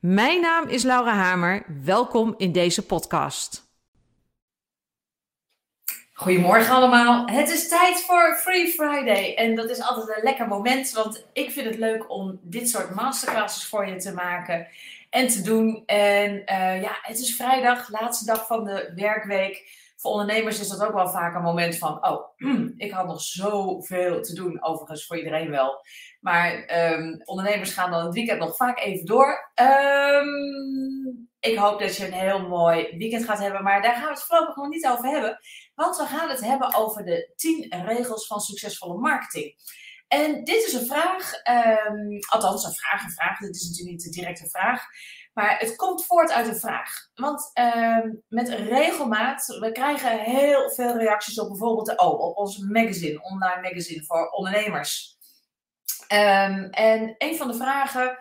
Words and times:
Mijn 0.00 0.40
naam 0.40 0.68
is 0.68 0.82
Laura 0.82 1.14
Hamer. 1.14 1.62
Welkom 1.84 2.34
in 2.36 2.52
deze 2.52 2.86
podcast. 2.86 3.68
Goedemorgen 6.12 6.74
allemaal. 6.74 7.26
Het 7.26 7.48
is 7.48 7.68
tijd 7.68 8.00
voor 8.02 8.36
Free 8.36 8.66
Friday. 8.66 9.34
En 9.34 9.54
dat 9.54 9.70
is 9.70 9.80
altijd 9.80 10.16
een 10.16 10.22
lekker 10.22 10.48
moment, 10.48 10.92
want 10.92 11.26
ik 11.32 11.50
vind 11.50 11.66
het 11.66 11.78
leuk 11.78 12.10
om 12.10 12.40
dit 12.42 12.68
soort 12.68 12.94
masterclasses 12.94 13.66
voor 13.66 13.86
je 13.86 13.96
te 13.96 14.12
maken 14.12 14.66
en 15.10 15.28
te 15.28 15.42
doen. 15.42 15.82
En 15.86 16.30
uh, 16.32 16.82
ja, 16.82 16.98
het 17.02 17.18
is 17.18 17.36
vrijdag, 17.36 17.90
laatste 17.90 18.24
dag 18.24 18.46
van 18.46 18.64
de 18.64 18.92
werkweek. 18.94 19.78
Voor 20.00 20.10
ondernemers 20.10 20.60
is 20.60 20.68
dat 20.68 20.82
ook 20.84 20.94
wel 20.94 21.08
vaak 21.08 21.34
een 21.34 21.42
moment 21.42 21.78
van, 21.78 22.06
oh, 22.08 22.24
ik 22.76 22.90
had 22.90 23.06
nog 23.06 23.20
zoveel 23.20 24.22
te 24.22 24.34
doen. 24.34 24.62
Overigens 24.62 25.06
voor 25.06 25.16
iedereen 25.16 25.50
wel. 25.50 25.84
Maar 26.20 26.52
um, 26.92 27.22
ondernemers 27.24 27.72
gaan 27.72 27.90
dan 27.90 28.04
het 28.04 28.14
weekend 28.14 28.38
nog 28.38 28.56
vaak 28.56 28.80
even 28.80 29.06
door. 29.06 29.52
Um, 29.54 31.28
ik 31.40 31.56
hoop 31.56 31.80
dat 31.80 31.96
je 31.96 32.06
een 32.06 32.12
heel 32.12 32.48
mooi 32.48 32.96
weekend 32.96 33.24
gaat 33.24 33.38
hebben. 33.38 33.62
Maar 33.62 33.82
daar 33.82 33.94
gaan 33.94 34.04
we 34.04 34.10
het 34.10 34.22
voorlopig 34.22 34.56
nog 34.56 34.68
niet 34.68 34.86
over 34.86 35.08
hebben. 35.08 35.38
Want 35.74 35.96
we 35.96 36.04
gaan 36.04 36.28
het 36.28 36.40
hebben 36.40 36.74
over 36.74 37.04
de 37.04 37.32
10 37.36 37.84
regels 37.86 38.26
van 38.26 38.40
succesvolle 38.40 38.98
marketing. 38.98 39.54
En 40.08 40.44
dit 40.44 40.66
is 40.66 40.72
een 40.72 40.86
vraag, 40.86 41.32
um, 41.88 42.18
althans 42.28 42.64
een 42.64 42.72
vraag, 42.72 43.04
een 43.04 43.10
vraag. 43.10 43.38
Dit 43.38 43.56
is 43.56 43.68
natuurlijk 43.68 43.90
niet 43.90 44.04
de 44.04 44.20
directe 44.20 44.48
vraag. 44.48 44.84
Maar 45.32 45.58
het 45.58 45.76
komt 45.76 46.04
voort 46.04 46.30
uit 46.30 46.46
een 46.46 46.60
vraag. 46.60 46.90
Want 47.14 47.50
met 48.28 48.48
regelmaat, 48.48 49.46
we 49.46 49.72
krijgen 49.72 50.18
heel 50.18 50.70
veel 50.70 50.96
reacties 50.98 51.40
op 51.40 51.48
bijvoorbeeld 51.48 51.86
de 51.86 51.98
O, 51.98 52.08
op 52.08 52.36
ons 52.36 52.58
magazine, 52.58 53.22
online 53.22 53.60
magazine 53.60 54.04
voor 54.04 54.30
ondernemers. 54.30 55.18
Um, 56.12 56.64
en 56.70 57.14
een 57.18 57.36
van 57.36 57.48
de 57.48 57.54
vragen, 57.54 58.18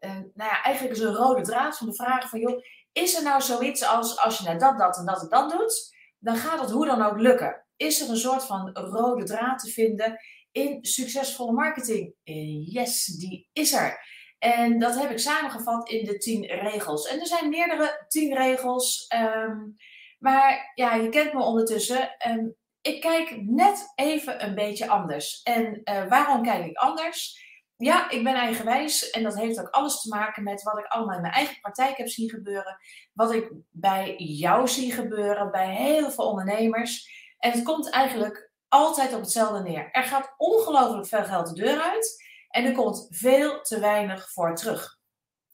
uh, 0.00 0.10
nou 0.10 0.50
ja, 0.50 0.62
eigenlijk 0.62 0.96
is 0.96 1.02
een 1.02 1.14
rode 1.14 1.42
draad 1.42 1.78
van 1.78 1.86
de 1.86 1.94
vragen 1.94 2.28
van, 2.28 2.40
joh, 2.40 2.62
is 2.92 3.16
er 3.16 3.22
nou 3.22 3.42
zoiets 3.42 3.84
als, 3.84 4.18
als 4.18 4.38
je 4.38 4.44
nou 4.44 4.58
dat, 4.58 4.78
dat 4.78 4.98
en 4.98 5.04
dat 5.04 5.22
en 5.22 5.28
dat 5.28 5.50
doet, 5.50 5.94
dan 6.18 6.36
gaat 6.36 6.60
het 6.60 6.70
hoe 6.70 6.86
dan 6.86 7.02
ook 7.02 7.18
lukken? 7.18 7.66
Is 7.76 8.00
er 8.00 8.10
een 8.10 8.16
soort 8.16 8.44
van 8.44 8.70
rode 8.72 9.24
draad 9.24 9.58
te 9.58 9.70
vinden 9.70 10.18
in 10.52 10.84
succesvolle 10.84 11.52
marketing? 11.52 12.14
Uh, 12.24 12.72
yes, 12.72 13.04
die 13.04 13.48
is 13.52 13.72
er. 13.72 14.18
En 14.40 14.78
dat 14.78 14.98
heb 15.00 15.10
ik 15.10 15.18
samengevat 15.18 15.88
in 15.88 16.04
de 16.04 16.18
tien 16.18 16.46
regels. 16.46 17.06
En 17.06 17.20
er 17.20 17.26
zijn 17.26 17.48
meerdere 17.48 18.04
tien 18.08 18.34
regels. 18.34 19.06
Um, 19.14 19.76
maar 20.18 20.72
ja, 20.74 20.94
je 20.94 21.08
kent 21.08 21.32
me 21.32 21.42
ondertussen. 21.42 22.16
Um, 22.28 22.56
ik 22.80 23.00
kijk 23.00 23.42
net 23.42 23.92
even 23.94 24.44
een 24.44 24.54
beetje 24.54 24.88
anders. 24.88 25.42
En 25.42 25.80
uh, 25.84 26.08
waarom 26.08 26.42
kijk 26.42 26.66
ik 26.66 26.76
anders? 26.76 27.48
Ja, 27.76 28.10
ik 28.10 28.24
ben 28.24 28.34
eigenwijs 28.34 29.10
en 29.10 29.22
dat 29.22 29.38
heeft 29.38 29.60
ook 29.60 29.68
alles 29.68 30.00
te 30.00 30.08
maken 30.08 30.42
met 30.42 30.62
wat 30.62 30.78
ik 30.78 30.86
allemaal 30.86 31.14
in 31.14 31.20
mijn 31.20 31.32
eigen 31.32 31.60
praktijk 31.60 31.96
heb 31.96 32.08
zien 32.08 32.30
gebeuren. 32.30 32.78
Wat 33.12 33.32
ik 33.32 33.52
bij 33.70 34.14
jou 34.16 34.68
zie 34.68 34.92
gebeuren, 34.92 35.50
bij 35.50 35.74
heel 35.74 36.10
veel 36.10 36.24
ondernemers. 36.24 37.10
En 37.38 37.50
het 37.50 37.62
komt 37.62 37.90
eigenlijk 37.90 38.50
altijd 38.68 39.14
op 39.14 39.20
hetzelfde 39.20 39.62
neer. 39.62 39.88
Er 39.90 40.02
gaat 40.02 40.34
ongelooflijk 40.36 41.06
veel 41.06 41.24
geld 41.24 41.46
de 41.46 41.62
deur 41.62 41.80
uit 41.80 42.29
en 42.50 42.64
er 42.64 42.72
komt 42.72 43.06
veel 43.10 43.60
te 43.60 43.80
weinig 43.80 44.32
voor 44.32 44.54
terug. 44.54 44.98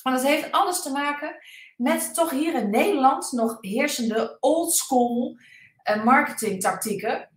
Want 0.02 0.16
het 0.16 0.26
heeft 0.26 0.52
alles 0.52 0.82
te 0.82 0.90
maken 0.90 1.36
met 1.76 2.14
toch 2.14 2.30
hier 2.30 2.54
in 2.54 2.70
Nederland 2.70 3.32
nog 3.32 3.56
heersende 3.60 4.36
old 4.40 4.74
school 4.74 5.38
en 5.82 6.04
marketingtactieken. 6.04 7.30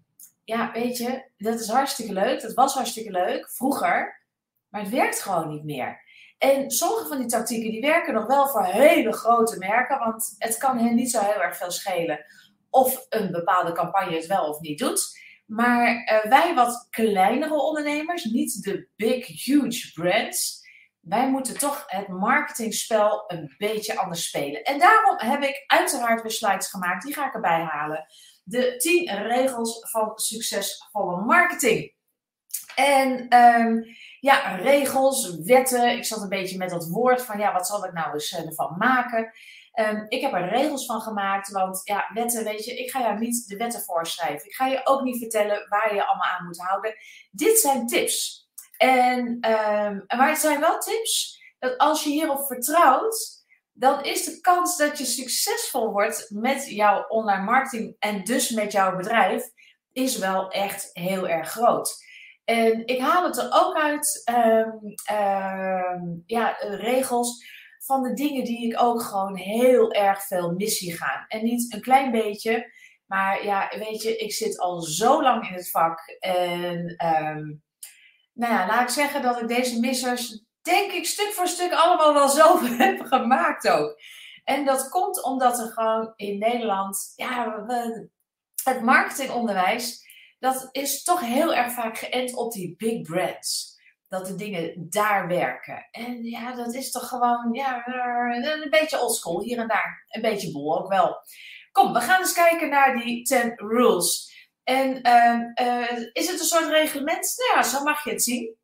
Ja, 0.44 0.72
weet 0.72 0.98
je, 0.98 1.32
dat 1.38 1.60
is 1.60 1.70
hartstikke 1.70 2.14
leuk. 2.14 2.42
Dat 2.42 2.54
was 2.54 2.74
hartstikke 2.74 3.12
leuk 3.12 3.52
vroeger. 3.52 4.24
Maar 4.70 4.82
het 4.82 4.90
werkt 4.90 5.22
gewoon 5.22 5.50
niet 5.50 5.64
meer. 5.64 6.02
En 6.38 6.72
sommige 6.72 7.08
van 7.08 7.18
die 7.18 7.28
tactieken 7.28 7.72
die 7.72 7.82
werken 7.82 8.14
nog 8.14 8.26
wel 8.26 8.48
voor 8.48 8.66
hele 8.66 9.14
grote 9.14 9.58
merken. 9.58 10.00
Want 10.00 10.36
het 10.38 10.58
kan 10.58 10.78
hen 10.78 10.96
niet 10.96 11.12
zo 11.12 11.20
heel 11.20 11.42
erg 11.42 11.58
veel 11.58 11.72
schelen 11.72 12.26
of 12.70 13.06
een 13.10 13.32
bepaalde 13.32 13.72
campagne 13.72 14.16
het 14.16 14.26
wel 14.26 14.50
of 14.50 14.60
niet 14.60 14.80
doet. 14.80 15.20
Maar 15.50 15.88
uh, 15.90 16.30
wij 16.30 16.56
wat 16.56 16.88
kleinere 16.90 17.62
ondernemers, 17.62 18.24
niet 18.24 18.64
de 18.64 18.88
big, 18.96 19.44
huge 19.44 19.92
brands, 19.94 20.68
wij 21.00 21.30
moeten 21.30 21.58
toch 21.58 21.84
het 21.88 22.08
marketingspel 22.08 23.24
een 23.28 23.56
beetje 23.58 24.00
anders 24.00 24.28
spelen. 24.28 24.64
En 24.64 24.80
daarom 24.80 25.16
heb 25.18 25.44
ik 25.44 25.64
uiteraard 25.68 26.22
weer 26.22 26.32
slides 26.32 26.68
gemaakt, 26.68 27.04
die 27.04 27.14
ga 27.14 27.28
ik 27.28 27.34
erbij 27.34 27.62
halen 27.62 28.06
de 28.50 28.76
10 28.78 29.28
regels 29.28 29.90
van 29.90 30.12
succesvolle 30.16 31.26
marketing. 31.26 31.94
En 32.76 33.38
um, 33.38 33.86
ja, 34.20 34.56
regels, 34.56 35.36
wetten. 35.44 35.92
Ik 35.98 36.06
zat 36.06 36.22
een 36.22 36.30
beetje 36.30 36.58
met 36.58 36.70
dat 36.70 36.88
woord 36.88 37.22
van 37.22 37.40
ja, 37.40 37.54
wat 37.54 37.68
zal 37.68 37.86
ik 37.86 37.94
nou 37.94 38.14
eens 38.14 38.32
eh, 38.32 38.46
ervan 38.46 38.76
maken? 38.78 39.32
Um, 39.80 40.06
ik 40.08 40.22
heb 40.22 40.34
er 40.34 40.50
regels 40.50 40.86
van 40.86 41.02
gemaakt, 41.02 41.52
want 41.52 41.82
ja, 41.84 42.10
wetten, 42.14 42.44
weet 42.44 42.66
je, 42.66 42.78
ik 42.78 42.92
ga 42.92 43.02
jou 43.02 43.20
niet 43.20 43.48
de 43.48 43.58
wetten 43.58 43.82
voorschrijven. 43.82 44.46
Ik 44.46 44.56
ga 44.56 44.68
je 44.68 44.82
ook 44.84 45.02
niet 45.02 45.18
vertellen 45.18 45.68
waar 45.70 45.96
je 45.96 46.06
allemaal 46.06 46.28
aan 46.28 46.46
moet 46.46 46.60
houden. 46.60 46.96
Dit 47.32 47.60
zijn 47.60 47.88
tips. 47.88 48.48
En, 48.78 49.28
um, 49.28 50.04
maar 50.18 50.30
het 50.30 50.38
zijn 50.38 50.60
wel 50.60 50.80
tips 50.80 51.42
dat 51.60 51.78
als 51.78 52.04
je 52.04 52.10
hierop 52.10 52.48
vertrouwt, 52.48 53.46
dan 53.74 54.04
is 54.04 54.26
de 54.26 54.42
kans 54.42 54.78
dat 54.78 54.98
je 54.98 55.06
succesvol 55.06 55.92
wordt 55.92 56.30
met 56.30 56.70
jouw 56.70 57.06
online 57.08 57.44
marketing 57.44 57.96
en 58.00 58.24
dus 58.24 58.50
met 58.50 58.72
jouw 58.72 58.96
bedrijf, 58.96 59.50
is 59.92 60.18
wel 60.18 60.52
echt 60.52 60.90
heel 60.94 61.28
erg 61.28 61.50
groot. 61.50 62.08
En 62.46 62.88
ik 62.88 63.00
haal 63.00 63.24
het 63.24 63.38
er 63.38 63.48
ook 63.52 63.78
uit, 63.78 64.24
um, 65.06 66.24
ja, 66.26 66.58
regels 66.60 67.58
van 67.90 68.04
de 68.04 68.14
dingen 68.14 68.44
die 68.44 68.68
ik 68.68 68.82
ook 68.82 69.02
gewoon 69.02 69.36
heel 69.36 69.92
erg 69.92 70.24
veel 70.28 70.52
missie 70.52 70.98
gaan. 70.98 71.26
En 71.28 71.44
niet 71.44 71.74
een 71.74 71.82
klein 71.82 72.12
beetje, 72.12 72.74
maar 73.06 73.46
ja, 73.46 73.72
weet 73.78 74.02
je, 74.02 74.18
ik 74.18 74.34
zit 74.34 74.60
al 74.60 74.82
zo 74.82 75.22
lang 75.22 75.48
in 75.48 75.54
het 75.54 75.70
vak. 75.70 76.00
En 76.20 76.78
um, 77.06 77.64
nou 78.34 78.54
ja, 78.54 78.68
laat 78.68 78.82
ik 78.82 78.90
zeggen 78.90 79.22
dat 79.22 79.42
ik 79.42 79.48
deze 79.48 79.80
missers 79.80 80.44
denk 80.62 80.92
ik, 80.92 81.06
stuk 81.06 81.32
voor 81.32 81.48
stuk 81.48 81.74
allemaal 81.74 82.14
wel 82.14 82.30
zelf 82.30 82.68
hebben 82.78 83.08
gemaakt 83.08 83.68
ook. 83.68 84.02
En 84.44 84.66
dat 84.66 84.90
komt 84.90 85.24
omdat 85.24 85.60
er 85.60 85.72
gewoon 85.72 86.14
in 86.16 86.38
Nederland, 86.38 87.14
ja, 87.16 87.66
het 88.64 88.82
marketingonderwijs, 88.82 90.08
dat 90.40 90.70
is 90.72 91.04
toch 91.04 91.20
heel 91.20 91.54
erg 91.54 91.72
vaak 91.72 91.98
geënt 91.98 92.36
op 92.36 92.52
die 92.52 92.76
big 92.78 93.02
brands. 93.02 93.79
Dat 94.10 94.28
de 94.28 94.36
dingen 94.36 94.90
daar 94.90 95.28
werken. 95.28 95.88
En 95.92 96.24
ja, 96.24 96.56
dat 96.56 96.74
is 96.74 96.92
toch 96.92 97.08
gewoon, 97.08 97.54
ja, 97.54 97.88
een 98.64 98.70
beetje 98.70 99.00
oldschool 99.00 99.42
hier 99.42 99.58
en 99.58 99.68
daar. 99.68 100.06
Een 100.10 100.22
beetje 100.22 100.52
bol 100.52 100.80
ook 100.80 100.90
wel. 100.90 101.18
Kom, 101.72 101.94
we 101.94 102.02
gaan 102.02 102.20
eens 102.20 102.34
kijken 102.34 102.70
naar 102.70 102.98
die 102.98 103.24
10 103.24 103.54
rules. 103.56 104.38
En 104.64 105.08
uh, 105.08 105.68
uh, 105.68 106.08
is 106.14 106.28
het 106.28 106.40
een 106.40 106.46
soort 106.46 106.70
reglement? 106.70 107.36
Nou 107.38 107.56
ja, 107.56 107.64
zo 107.64 107.84
mag 107.84 108.04
je 108.04 108.10
het 108.10 108.24
zien. 108.24 108.56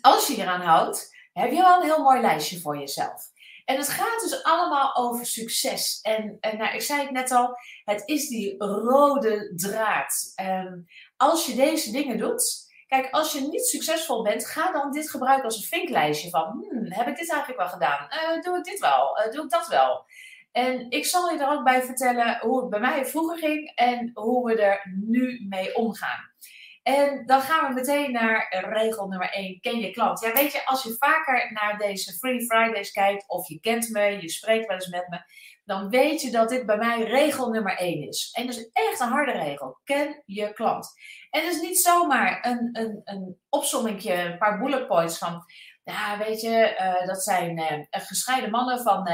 Als 0.00 0.26
je 0.26 0.36
eraan 0.36 0.60
houdt, 0.60 1.16
heb 1.32 1.50
je 1.50 1.56
wel 1.56 1.76
een 1.76 1.86
heel 1.86 2.02
mooi 2.02 2.20
lijstje 2.20 2.60
voor 2.60 2.78
jezelf. 2.78 3.30
En 3.64 3.76
het 3.76 3.88
gaat 3.88 4.20
dus 4.20 4.42
allemaal 4.42 4.96
over 4.96 5.26
succes. 5.26 6.00
En, 6.02 6.36
en 6.40 6.58
nou, 6.58 6.74
ik 6.74 6.82
zei 6.82 7.00
het 7.00 7.10
net 7.10 7.30
al, 7.30 7.56
het 7.84 8.02
is 8.04 8.28
die 8.28 8.54
rode 8.58 9.52
draad. 9.56 10.32
Um, 10.42 10.86
als 11.16 11.46
je 11.46 11.54
deze 11.54 11.92
dingen 11.92 12.18
doet, 12.18 12.69
kijk, 12.90 13.08
als 13.10 13.32
je 13.32 13.40
niet 13.40 13.66
succesvol 13.66 14.22
bent, 14.22 14.46
ga 14.46 14.72
dan 14.72 14.92
dit 14.92 15.10
gebruiken 15.10 15.44
als 15.44 15.56
een 15.56 15.78
vinklijstje 15.78 16.30
van, 16.30 16.66
hmm, 16.68 16.92
heb 16.92 17.06
ik 17.08 17.16
dit 17.16 17.30
eigenlijk 17.30 17.60
wel 17.60 17.68
gedaan? 17.68 18.08
Uh, 18.10 18.42
doe 18.42 18.58
ik 18.58 18.64
dit 18.64 18.78
wel? 18.78 19.18
Uh, 19.18 19.32
doe 19.32 19.44
ik 19.44 19.50
dat 19.50 19.66
wel? 19.68 20.04
En 20.52 20.90
ik 20.90 21.06
zal 21.06 21.30
je 21.30 21.38
er 21.38 21.50
ook 21.50 21.64
bij 21.64 21.82
vertellen 21.82 22.38
hoe 22.40 22.60
het 22.60 22.70
bij 22.70 22.80
mij 22.80 23.06
vroeger 23.06 23.38
ging 23.38 23.72
en 23.74 24.10
hoe 24.14 24.46
we 24.46 24.62
er 24.62 24.92
nu 25.08 25.46
mee 25.48 25.74
omgaan. 25.74 26.30
En 26.82 27.26
dan 27.26 27.40
gaan 27.40 27.68
we 27.68 27.74
meteen 27.74 28.12
naar 28.12 28.66
regel 28.70 29.08
nummer 29.08 29.30
1. 29.30 29.60
Ken 29.60 29.78
je 29.78 29.90
klant? 29.90 30.20
Ja, 30.20 30.32
weet 30.32 30.52
je, 30.52 30.66
als 30.66 30.82
je 30.82 30.96
vaker 30.98 31.52
naar 31.52 31.78
deze 31.78 32.12
Free 32.12 32.40
Fridays 32.40 32.90
kijkt, 32.90 33.28
of 33.28 33.48
je 33.48 33.60
kent 33.60 33.88
me, 33.88 34.20
je 34.20 34.30
spreekt 34.30 34.66
wel 34.66 34.76
eens 34.76 34.88
met 34.88 35.08
me, 35.08 35.18
dan 35.70 35.88
weet 35.88 36.20
je 36.20 36.30
dat 36.30 36.48
dit 36.48 36.66
bij 36.66 36.76
mij 36.76 37.02
regel 37.02 37.50
nummer 37.50 37.76
1 37.76 38.08
is. 38.08 38.30
En 38.32 38.46
dat 38.46 38.56
is 38.56 38.70
echt 38.72 39.00
een 39.00 39.08
harde 39.08 39.32
regel. 39.32 39.80
Ken 39.84 40.22
je 40.26 40.52
klant. 40.52 40.92
En 41.30 41.44
het 41.44 41.54
is 41.54 41.60
niet 41.60 41.80
zomaar 41.80 42.46
een, 42.46 42.68
een, 42.72 43.00
een 43.04 43.40
opsommingje, 43.48 44.14
een 44.14 44.38
paar 44.38 44.58
bullet 44.58 44.86
points 44.86 45.18
van 45.18 45.44
Ja, 45.84 46.18
weet 46.18 46.40
je, 46.40 46.56
eh, 46.56 47.06
dat 47.06 47.22
zijn 47.22 47.58
uh, 47.58 47.84
gescheiden 47.90 48.50
mannen 48.50 48.82
van 48.82 49.08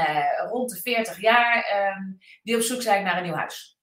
rond 0.49 0.69
de 0.69 0.81
40 0.81 1.21
jaar 1.21 1.63
ehm, 1.63 2.03
die 2.43 2.55
op 2.55 2.61
zoek 2.61 2.81
zijn 2.81 3.03
naar 3.03 3.17
een 3.17 3.23
nieuw 3.23 3.33
huis. 3.33 3.77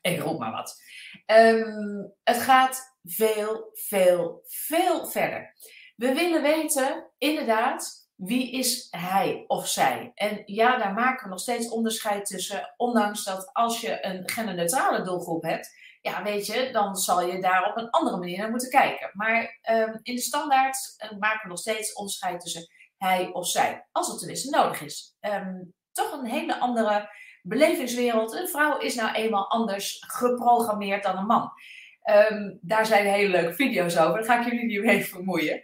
Ik 0.00 0.20
roep 0.20 0.38
maar 0.38 0.52
wat. 0.52 0.82
Ehm, 1.26 2.06
het 2.22 2.38
gaat 2.38 2.98
veel, 3.02 3.70
veel, 3.72 4.42
veel 4.46 5.06
verder. 5.06 5.54
We 5.96 6.14
willen 6.14 6.42
weten, 6.42 7.10
inderdaad, 7.18 8.07
wie 8.18 8.50
is 8.50 8.88
hij 8.90 9.44
of 9.46 9.68
zij? 9.68 10.12
En 10.14 10.42
ja, 10.46 10.78
daar 10.78 10.92
maken 10.92 11.24
we 11.24 11.30
nog 11.30 11.40
steeds 11.40 11.68
onderscheid 11.68 12.26
tussen, 12.26 12.74
ondanks 12.76 13.24
dat 13.24 13.50
als 13.52 13.80
je 13.80 14.04
een 14.04 14.28
genderneutrale 14.28 15.02
doelgroep 15.02 15.42
hebt, 15.42 15.76
ja, 16.00 16.22
weet 16.22 16.46
je, 16.46 16.68
dan 16.72 16.96
zal 16.96 17.26
je 17.26 17.40
daar 17.40 17.70
op 17.70 17.76
een 17.76 17.90
andere 17.90 18.16
manier 18.16 18.38
naar 18.38 18.50
moeten 18.50 18.70
kijken. 18.70 19.10
Maar 19.12 19.58
ehm, 19.62 19.96
in 20.02 20.14
de 20.14 20.20
standaard 20.20 20.76
uh, 20.98 21.18
maken 21.18 21.40
we 21.42 21.48
nog 21.48 21.58
steeds 21.58 21.92
onderscheid 21.92 22.40
tussen 22.40 22.70
hij 22.96 23.30
of 23.32 23.48
zij, 23.48 23.86
als 23.92 24.08
het 24.08 24.18
tenminste 24.18 24.50
nodig 24.50 24.80
is. 24.80 25.16
Ehm, 25.20 25.62
toch 25.92 26.12
een 26.12 26.26
hele 26.26 26.58
andere 26.58 27.10
belevingswereld. 27.42 28.32
Een 28.32 28.48
vrouw 28.48 28.78
is 28.78 28.94
nou 28.94 29.14
eenmaal 29.14 29.50
anders 29.50 30.04
geprogrammeerd 30.06 31.02
dan 31.02 31.16
een 31.16 31.26
man. 31.26 31.50
Ehm, 32.02 32.56
daar 32.60 32.86
zijn 32.86 33.06
hele 33.06 33.30
leuke 33.30 33.54
video's 33.54 33.96
over. 33.96 34.14
Daar 34.14 34.24
ga 34.24 34.40
ik 34.40 34.44
jullie 34.44 34.66
niet 34.66 34.82
mee 34.82 35.04
vermoeien. 35.04 35.62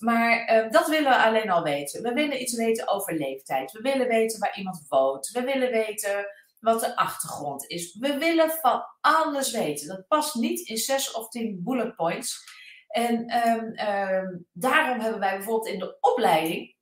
Maar 0.00 0.68
dat 0.70 0.88
willen 0.88 1.10
we 1.10 1.24
alleen 1.24 1.50
al 1.50 1.62
weten. 1.62 2.02
We 2.02 2.12
willen 2.12 2.42
iets 2.42 2.56
weten 2.56 2.88
over 2.88 3.14
leeftijd. 3.14 3.72
We 3.72 3.80
willen 3.80 4.08
weten 4.08 4.38
waar 4.40 4.56
iemand 4.56 4.84
woont. 4.88 5.30
We 5.30 5.42
willen 5.42 5.70
weten 5.70 6.26
wat 6.60 6.80
de 6.80 6.96
achtergrond 6.96 7.66
is. 7.66 7.96
We 7.98 8.18
willen 8.18 8.50
van 8.50 8.84
alles 9.00 9.50
weten. 9.50 9.88
Dat 9.88 10.08
past 10.08 10.34
niet 10.34 10.60
in 10.60 10.76
zes 10.76 11.12
of 11.12 11.28
tien 11.28 11.60
bullet 11.62 11.96
points. 11.96 12.44
En 12.88 13.26
ehm, 13.26 13.72
ehm, 13.72 14.36
daarom 14.52 15.00
hebben 15.00 15.20
wij 15.20 15.36
bijvoorbeeld 15.36 15.72
in 15.72 15.78
de 15.78 15.96
opleiding, 16.00 16.76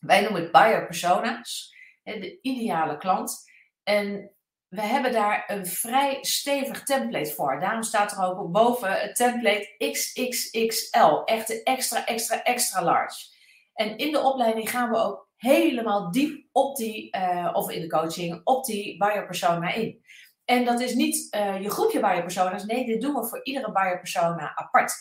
wij 0.00 0.20
noemen 0.20 0.42
het 0.42 0.52
buyer 0.52 0.86
persona's, 0.86 1.74
de 2.02 2.38
ideale 2.40 2.96
klant. 2.96 3.50
En 3.82 4.34
we 4.70 4.80
hebben 4.80 5.12
daar 5.12 5.44
een 5.46 5.66
vrij 5.66 6.18
stevig 6.20 6.82
template 6.82 7.34
voor. 7.34 7.60
Daarom 7.60 7.82
staat 7.82 8.12
er 8.12 8.24
ook 8.24 8.50
boven 8.50 9.00
het 9.00 9.16
template 9.16 9.74
XXXL. 9.78 11.14
Echt 11.24 11.46
de 11.46 11.62
extra, 11.62 12.06
extra, 12.06 12.42
extra 12.42 12.82
large. 12.82 13.28
En 13.74 13.96
in 13.96 14.12
de 14.12 14.20
opleiding 14.20 14.70
gaan 14.70 14.90
we 14.90 14.96
ook 14.96 15.28
helemaal 15.36 16.10
diep 16.10 16.46
op 16.52 16.76
die, 16.76 17.16
uh, 17.16 17.50
of 17.52 17.70
in 17.70 17.80
de 17.80 17.88
coaching, 17.88 18.40
op 18.44 18.64
die 18.64 18.96
buyer 18.96 19.26
persona 19.26 19.72
in. 19.72 20.04
En 20.44 20.64
dat 20.64 20.80
is 20.80 20.94
niet 20.94 21.34
uh, 21.34 21.62
je 21.62 21.70
groepje 21.70 22.00
buyer 22.00 22.22
persona's. 22.22 22.64
Nee, 22.64 22.86
dit 22.86 23.00
doen 23.00 23.14
we 23.14 23.26
voor 23.26 23.44
iedere 23.44 23.72
buyer 23.72 23.98
persona 23.98 24.56
apart. 24.56 24.92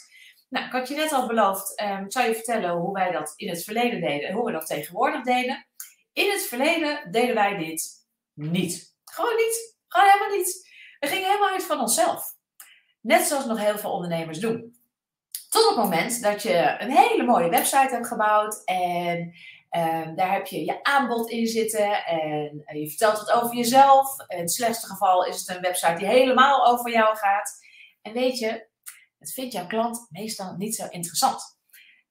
Nou, 0.49 0.65
ik 0.65 0.71
had 0.71 0.87
je 0.87 0.95
net 0.95 1.13
al 1.13 1.27
beloofd, 1.27 1.81
um, 1.81 2.05
ik 2.05 2.11
zal 2.11 2.25
je 2.25 2.33
vertellen 2.33 2.71
hoe 2.71 2.93
wij 2.93 3.11
dat 3.11 3.33
in 3.35 3.49
het 3.49 3.63
verleden 3.63 4.01
deden 4.01 4.29
en 4.29 4.35
hoe 4.35 4.45
we 4.45 4.51
dat 4.51 4.67
tegenwoordig 4.67 5.23
deden. 5.23 5.67
In 6.13 6.31
het 6.31 6.41
verleden 6.41 7.11
deden 7.11 7.35
wij 7.35 7.57
dit 7.57 7.81
niet. 8.33 8.88
Gewoon 9.11 9.35
niet. 9.35 9.77
Gewoon 9.87 10.09
helemaal 10.09 10.37
niet. 10.37 10.69
We 10.99 11.07
gingen 11.07 11.27
helemaal 11.27 11.49
uit 11.49 11.63
van 11.63 11.79
onszelf. 11.79 12.35
Net 13.01 13.27
zoals 13.27 13.45
nog 13.45 13.59
heel 13.59 13.77
veel 13.77 13.91
ondernemers 13.91 14.39
doen. 14.39 14.77
Tot 15.49 15.67
het 15.67 15.77
moment 15.77 16.21
dat 16.21 16.41
je 16.41 16.75
een 16.79 16.91
hele 16.91 17.23
mooie 17.23 17.49
website 17.49 17.93
hebt 17.93 18.07
gebouwd 18.07 18.61
en 18.65 19.33
um, 19.71 20.15
daar 20.15 20.31
heb 20.31 20.47
je 20.47 20.65
je 20.65 20.83
aanbod 20.83 21.29
in 21.29 21.47
zitten 21.47 22.05
en 22.05 22.79
je 22.79 22.87
vertelt 22.87 23.19
het 23.19 23.31
over 23.31 23.55
jezelf. 23.55 24.15
In 24.27 24.39
het 24.39 24.51
slechtste 24.51 24.87
geval 24.87 25.25
is 25.25 25.39
het 25.39 25.55
een 25.55 25.61
website 25.61 25.97
die 25.97 26.07
helemaal 26.07 26.65
over 26.65 26.91
jou 26.91 27.17
gaat. 27.17 27.65
En 28.01 28.13
weet 28.13 28.37
je, 28.37 28.67
het 29.19 29.33
vindt 29.33 29.53
jouw 29.53 29.67
klant 29.67 30.07
meestal 30.09 30.55
niet 30.55 30.75
zo 30.75 30.87
interessant. 30.89 31.57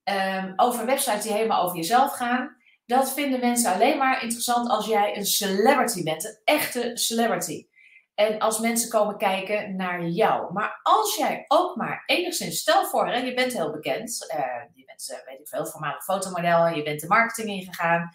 Um, 0.04 0.52
over 0.56 0.86
websites 0.86 1.22
die 1.22 1.32
helemaal 1.32 1.62
over 1.62 1.76
jezelf 1.76 2.12
gaan, 2.12 2.56
dat 2.88 3.12
vinden 3.12 3.40
mensen 3.40 3.72
alleen 3.72 3.98
maar 3.98 4.22
interessant 4.22 4.68
als 4.68 4.86
jij 4.86 5.16
een 5.16 5.26
celebrity 5.26 6.02
bent, 6.02 6.24
een 6.24 6.38
echte 6.44 6.90
celebrity. 6.94 7.66
En 8.14 8.38
als 8.38 8.58
mensen 8.58 8.90
komen 8.90 9.16
kijken 9.16 9.76
naar 9.76 10.06
jou. 10.06 10.52
Maar 10.52 10.80
als 10.82 11.16
jij 11.16 11.44
ook 11.48 11.76
maar 11.76 12.02
enigszins, 12.06 12.58
stel 12.58 12.86
voor, 12.86 13.08
hè, 13.08 13.16
je 13.16 13.34
bent 13.34 13.52
heel 13.52 13.70
bekend, 13.70 14.26
uh, 14.34 14.62
je 14.74 14.84
bent, 14.84 15.08
uh, 15.10 15.26
weet 15.26 15.40
ik 15.40 15.48
veel, 15.48 15.66
voormalig 15.66 16.04
fotomodel, 16.04 16.68
je 16.68 16.82
bent 16.82 17.00
de 17.00 17.06
marketing 17.06 17.48
ingegaan, 17.48 18.10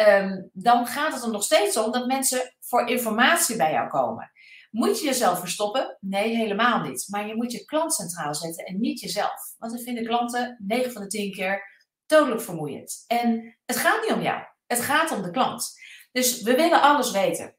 um, 0.00 0.50
dan 0.52 0.86
gaat 0.86 1.12
het 1.14 1.22
er 1.22 1.30
nog 1.30 1.42
steeds 1.42 1.76
om 1.76 1.92
dat 1.92 2.06
mensen 2.06 2.54
voor 2.60 2.88
informatie 2.88 3.56
bij 3.56 3.72
jou 3.72 3.88
komen. 3.88 4.30
Moet 4.70 4.98
je 4.98 5.04
jezelf 5.04 5.38
verstoppen? 5.38 5.96
Nee, 6.00 6.36
helemaal 6.36 6.80
niet. 6.80 7.06
Maar 7.08 7.26
je 7.26 7.34
moet 7.34 7.52
je 7.52 7.64
klant 7.64 7.94
centraal 7.94 8.34
zetten 8.34 8.64
en 8.64 8.80
niet 8.80 9.00
jezelf. 9.00 9.54
Want 9.58 9.72
dan 9.72 9.82
vinden 9.82 10.04
klanten 10.04 10.56
9 10.58 10.92
van 10.92 11.02
de 11.02 11.08
10 11.08 11.32
keer 11.32 11.79
dodelijk 12.10 12.40
vermoeiend. 12.40 13.04
En 13.06 13.56
het 13.66 13.76
gaat 13.76 14.02
niet 14.02 14.12
om 14.12 14.22
jou. 14.22 14.42
Het 14.66 14.80
gaat 14.80 15.10
om 15.10 15.22
de 15.22 15.30
klant. 15.30 15.78
Dus 16.12 16.42
we 16.42 16.54
willen 16.54 16.82
alles 16.82 17.10
weten. 17.10 17.54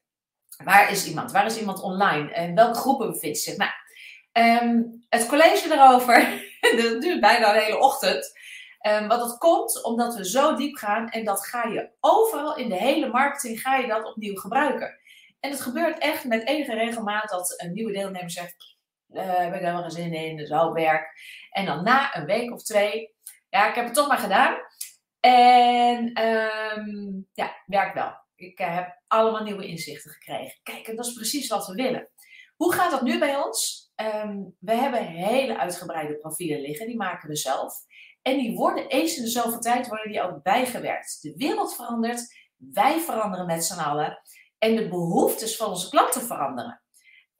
Waar 0.64 0.90
is 0.90 1.06
iemand? 1.06 1.32
Waar 1.32 1.46
is 1.46 1.58
iemand 1.58 1.82
online? 1.82 2.32
En 2.32 2.54
welke 2.54 2.78
groepen 2.78 3.10
bevindt 3.10 3.38
zich? 3.38 3.56
Nou, 3.56 3.70
um, 4.32 5.04
het 5.08 5.26
college 5.26 5.72
erover, 5.72 6.44
dat 6.82 7.00
duurt 7.00 7.20
bijna 7.20 7.54
een 7.54 7.62
hele 7.62 7.78
ochtend. 7.78 8.40
Um, 8.86 9.08
wat 9.08 9.18
dat 9.18 9.38
komt 9.38 9.82
omdat 9.82 10.14
we 10.14 10.28
zo 10.28 10.56
diep 10.56 10.76
gaan 10.76 11.08
en 11.08 11.24
dat 11.24 11.46
ga 11.46 11.64
je 11.64 11.90
overal 12.00 12.56
in 12.56 12.68
de 12.68 12.76
hele 12.76 13.08
marketing 13.08 13.60
ga 13.60 13.76
je 13.76 13.86
dat 13.86 14.04
opnieuw 14.04 14.36
gebruiken. 14.36 14.98
En 15.40 15.50
het 15.50 15.60
gebeurt 15.60 15.98
echt 15.98 16.24
met 16.24 16.46
enige 16.46 16.74
regelmaat 16.74 17.28
dat 17.28 17.54
een 17.56 17.72
nieuwe 17.72 17.92
deelnemer 17.92 18.30
zegt, 18.30 18.76
uh, 19.08 19.36
heb 19.36 19.54
ik 19.54 19.60
helemaal 19.60 19.82
geen 19.82 19.90
zin 19.90 20.12
in, 20.12 20.36
dat 20.36 20.46
is 20.46 20.52
ook 20.52 20.74
werk. 20.74 21.20
En 21.50 21.66
dan 21.66 21.84
na 21.84 22.16
een 22.16 22.24
week 22.24 22.52
of 22.52 22.62
twee, 22.62 23.14
ja, 23.52 23.68
ik 23.68 23.74
heb 23.74 23.84
het 23.84 23.94
toch 23.94 24.08
maar 24.08 24.18
gedaan. 24.18 24.56
En 25.20 26.24
um, 26.26 27.28
ja, 27.32 27.62
werkt 27.66 27.94
wel. 27.94 28.12
Ik 28.34 28.60
uh, 28.60 28.74
heb 28.74 29.02
allemaal 29.06 29.42
nieuwe 29.42 29.66
inzichten 29.66 30.10
gekregen. 30.10 30.60
Kijk, 30.62 30.86
en 30.86 30.96
dat 30.96 31.06
is 31.06 31.12
precies 31.12 31.48
wat 31.48 31.66
we 31.66 31.74
willen. 31.74 32.08
Hoe 32.56 32.72
gaat 32.72 32.90
dat 32.90 33.02
nu 33.02 33.18
bij 33.18 33.36
ons? 33.36 33.90
Um, 33.96 34.56
we 34.58 34.74
hebben 34.74 35.06
hele 35.06 35.58
uitgebreide 35.58 36.16
profielen 36.16 36.60
liggen, 36.60 36.86
die 36.86 36.96
maken 36.96 37.28
we 37.28 37.36
zelf. 37.36 37.74
En 38.22 38.38
die 38.38 38.56
worden 38.56 38.88
eens 38.88 39.16
in 39.16 39.22
de 39.22 39.30
zoveel 39.30 39.60
tijd 39.60 39.88
worden 39.88 40.10
die 40.10 40.22
ook 40.22 40.42
bijgewerkt. 40.42 41.18
De 41.22 41.34
wereld 41.36 41.74
verandert, 41.74 42.34
wij 42.56 42.98
veranderen 42.98 43.46
met 43.46 43.64
z'n 43.64 43.80
allen. 43.80 44.22
En 44.58 44.76
de 44.76 44.88
behoeftes 44.88 45.56
van 45.56 45.68
onze 45.68 45.88
klanten 45.88 46.22
veranderen. 46.22 46.81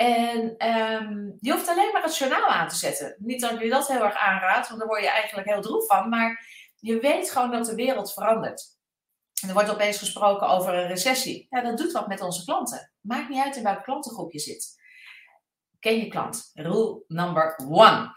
En 0.02 0.68
um, 0.68 1.36
je 1.40 1.52
hoeft 1.52 1.68
alleen 1.68 1.92
maar 1.92 2.02
het 2.02 2.16
journaal 2.16 2.46
aan 2.46 2.68
te 2.68 2.76
zetten. 2.76 3.16
Niet 3.18 3.40
dat 3.40 3.50
ik 3.50 3.62
je 3.62 3.68
dat 3.68 3.88
heel 3.88 4.04
erg 4.04 4.16
aanraad, 4.16 4.68
want 4.68 4.80
daar 4.80 4.88
word 4.88 5.02
je 5.02 5.10
eigenlijk 5.10 5.48
heel 5.48 5.60
droef 5.60 5.86
van. 5.86 6.08
Maar 6.08 6.46
je 6.76 7.00
weet 7.00 7.30
gewoon 7.30 7.50
dat 7.50 7.66
de 7.66 7.74
wereld 7.74 8.12
verandert. 8.12 8.64
En 9.42 9.48
er 9.48 9.54
wordt 9.54 9.70
opeens 9.70 9.98
gesproken 9.98 10.48
over 10.48 10.74
een 10.74 10.88
recessie. 10.88 11.46
Ja, 11.50 11.60
dat 11.60 11.78
doet 11.78 11.92
wat 11.92 12.08
met 12.08 12.20
onze 12.20 12.44
klanten. 12.44 12.92
Maakt 13.00 13.28
niet 13.28 13.42
uit 13.44 13.56
in 13.56 13.62
welk 13.62 13.82
klantengroep 13.82 14.32
je 14.32 14.38
zit. 14.38 14.80
Ken 15.80 15.96
je 15.96 16.08
klant. 16.08 16.50
Rule 16.54 17.04
number 17.08 17.58
one. 17.68 18.14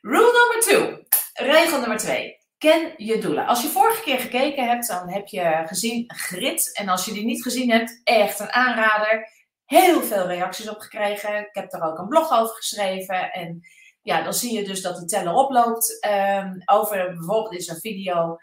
Rule 0.00 0.32
number 0.32 0.60
two. 0.60 1.02
Regel 1.32 1.78
nummer 1.78 1.98
twee. 1.98 2.36
Ken 2.58 2.92
je 2.96 3.18
doelen. 3.18 3.46
Als 3.46 3.62
je 3.62 3.68
vorige 3.68 4.02
keer 4.02 4.18
gekeken 4.18 4.68
hebt, 4.68 4.88
dan 4.88 5.08
heb 5.08 5.26
je 5.26 5.62
gezien 5.66 6.04
grit. 6.06 6.76
En 6.76 6.88
als 6.88 7.04
je 7.04 7.12
die 7.12 7.24
niet 7.24 7.42
gezien 7.42 7.70
hebt, 7.70 8.00
echt 8.04 8.40
een 8.40 8.52
aanrader. 8.52 9.36
Heel 9.68 10.02
veel 10.02 10.26
reacties 10.26 10.68
op 10.68 10.78
gekregen. 10.78 11.38
Ik 11.38 11.48
heb 11.52 11.72
er 11.72 11.82
ook 11.82 11.98
een 11.98 12.08
blog 12.08 12.32
over 12.32 12.54
geschreven. 12.54 13.32
En 13.32 13.60
ja, 14.02 14.22
dan 14.22 14.34
zie 14.34 14.52
je 14.58 14.64
dus 14.64 14.82
dat 14.82 14.96
die 14.96 15.06
teller 15.06 15.34
oploopt. 15.34 16.06
Um, 16.06 16.62
over 16.64 17.14
bijvoorbeeld 17.14 17.54
is 17.54 17.68
een 17.68 17.80
video 17.80 18.38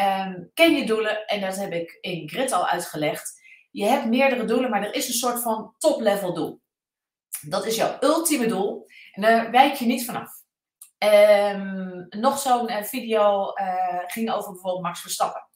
Um, 0.00 0.50
ken 0.54 0.74
je 0.74 0.86
doelen, 0.86 1.26
en 1.26 1.40
dat 1.40 1.56
heb 1.56 1.72
ik 1.72 1.98
in 2.00 2.28
Grid 2.28 2.52
al 2.52 2.68
uitgelegd. 2.68 3.40
Je 3.70 3.84
hebt 3.84 4.06
meerdere 4.06 4.44
doelen, 4.44 4.70
maar 4.70 4.82
er 4.82 4.94
is 4.94 5.08
een 5.08 5.14
soort 5.14 5.42
van 5.42 5.74
top-level 5.78 6.34
doel. 6.34 6.60
Dat 7.40 7.66
is 7.66 7.76
jouw 7.76 7.96
ultieme 8.00 8.46
doel 8.46 8.86
en 9.12 9.22
daar 9.22 9.50
wijk 9.50 9.74
je 9.74 9.86
niet 9.86 10.04
vanaf. 10.04 10.30
Um, 10.98 12.06
nog 12.08 12.38
zo'n 12.38 12.70
uh, 12.70 12.82
video 12.82 13.52
uh, 13.54 14.02
ging 14.06 14.32
over 14.32 14.52
bijvoorbeeld 14.52 14.84
Max 14.84 15.00
Verstappen. 15.00 15.48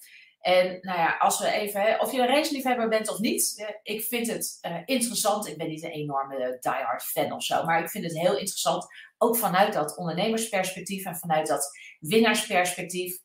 En 0.46 0.78
nou 0.80 0.98
ja, 0.98 1.16
als 1.18 1.38
we 1.38 1.50
even, 1.50 1.80
hè, 1.80 1.96
of 1.96 2.12
je 2.12 2.20
een 2.20 2.26
raceliefhebber 2.26 2.88
bent 2.88 3.08
of 3.08 3.18
niet, 3.18 3.54
uh, 3.56 3.66
ik 3.82 4.04
vind 4.04 4.26
het 4.26 4.58
interessant. 4.84 5.46
Ik 5.46 5.56
ben 5.56 5.68
niet 5.68 5.82
een 5.82 5.90
enorme 5.90 6.56
diehard 6.60 7.02
fan 7.02 7.32
of 7.32 7.42
zo, 7.44 7.64
maar 7.64 7.82
ik 7.82 7.90
vind 7.90 8.04
het 8.04 8.18
heel 8.18 8.36
interessant. 8.36 8.86
Ook 9.18 9.36
vanuit 9.36 9.72
dat 9.72 9.96
ondernemersperspectief 9.96 11.04
en 11.04 11.16
vanuit 11.16 11.46
dat 11.46 11.70
winnaarsperspectief. 12.00 13.18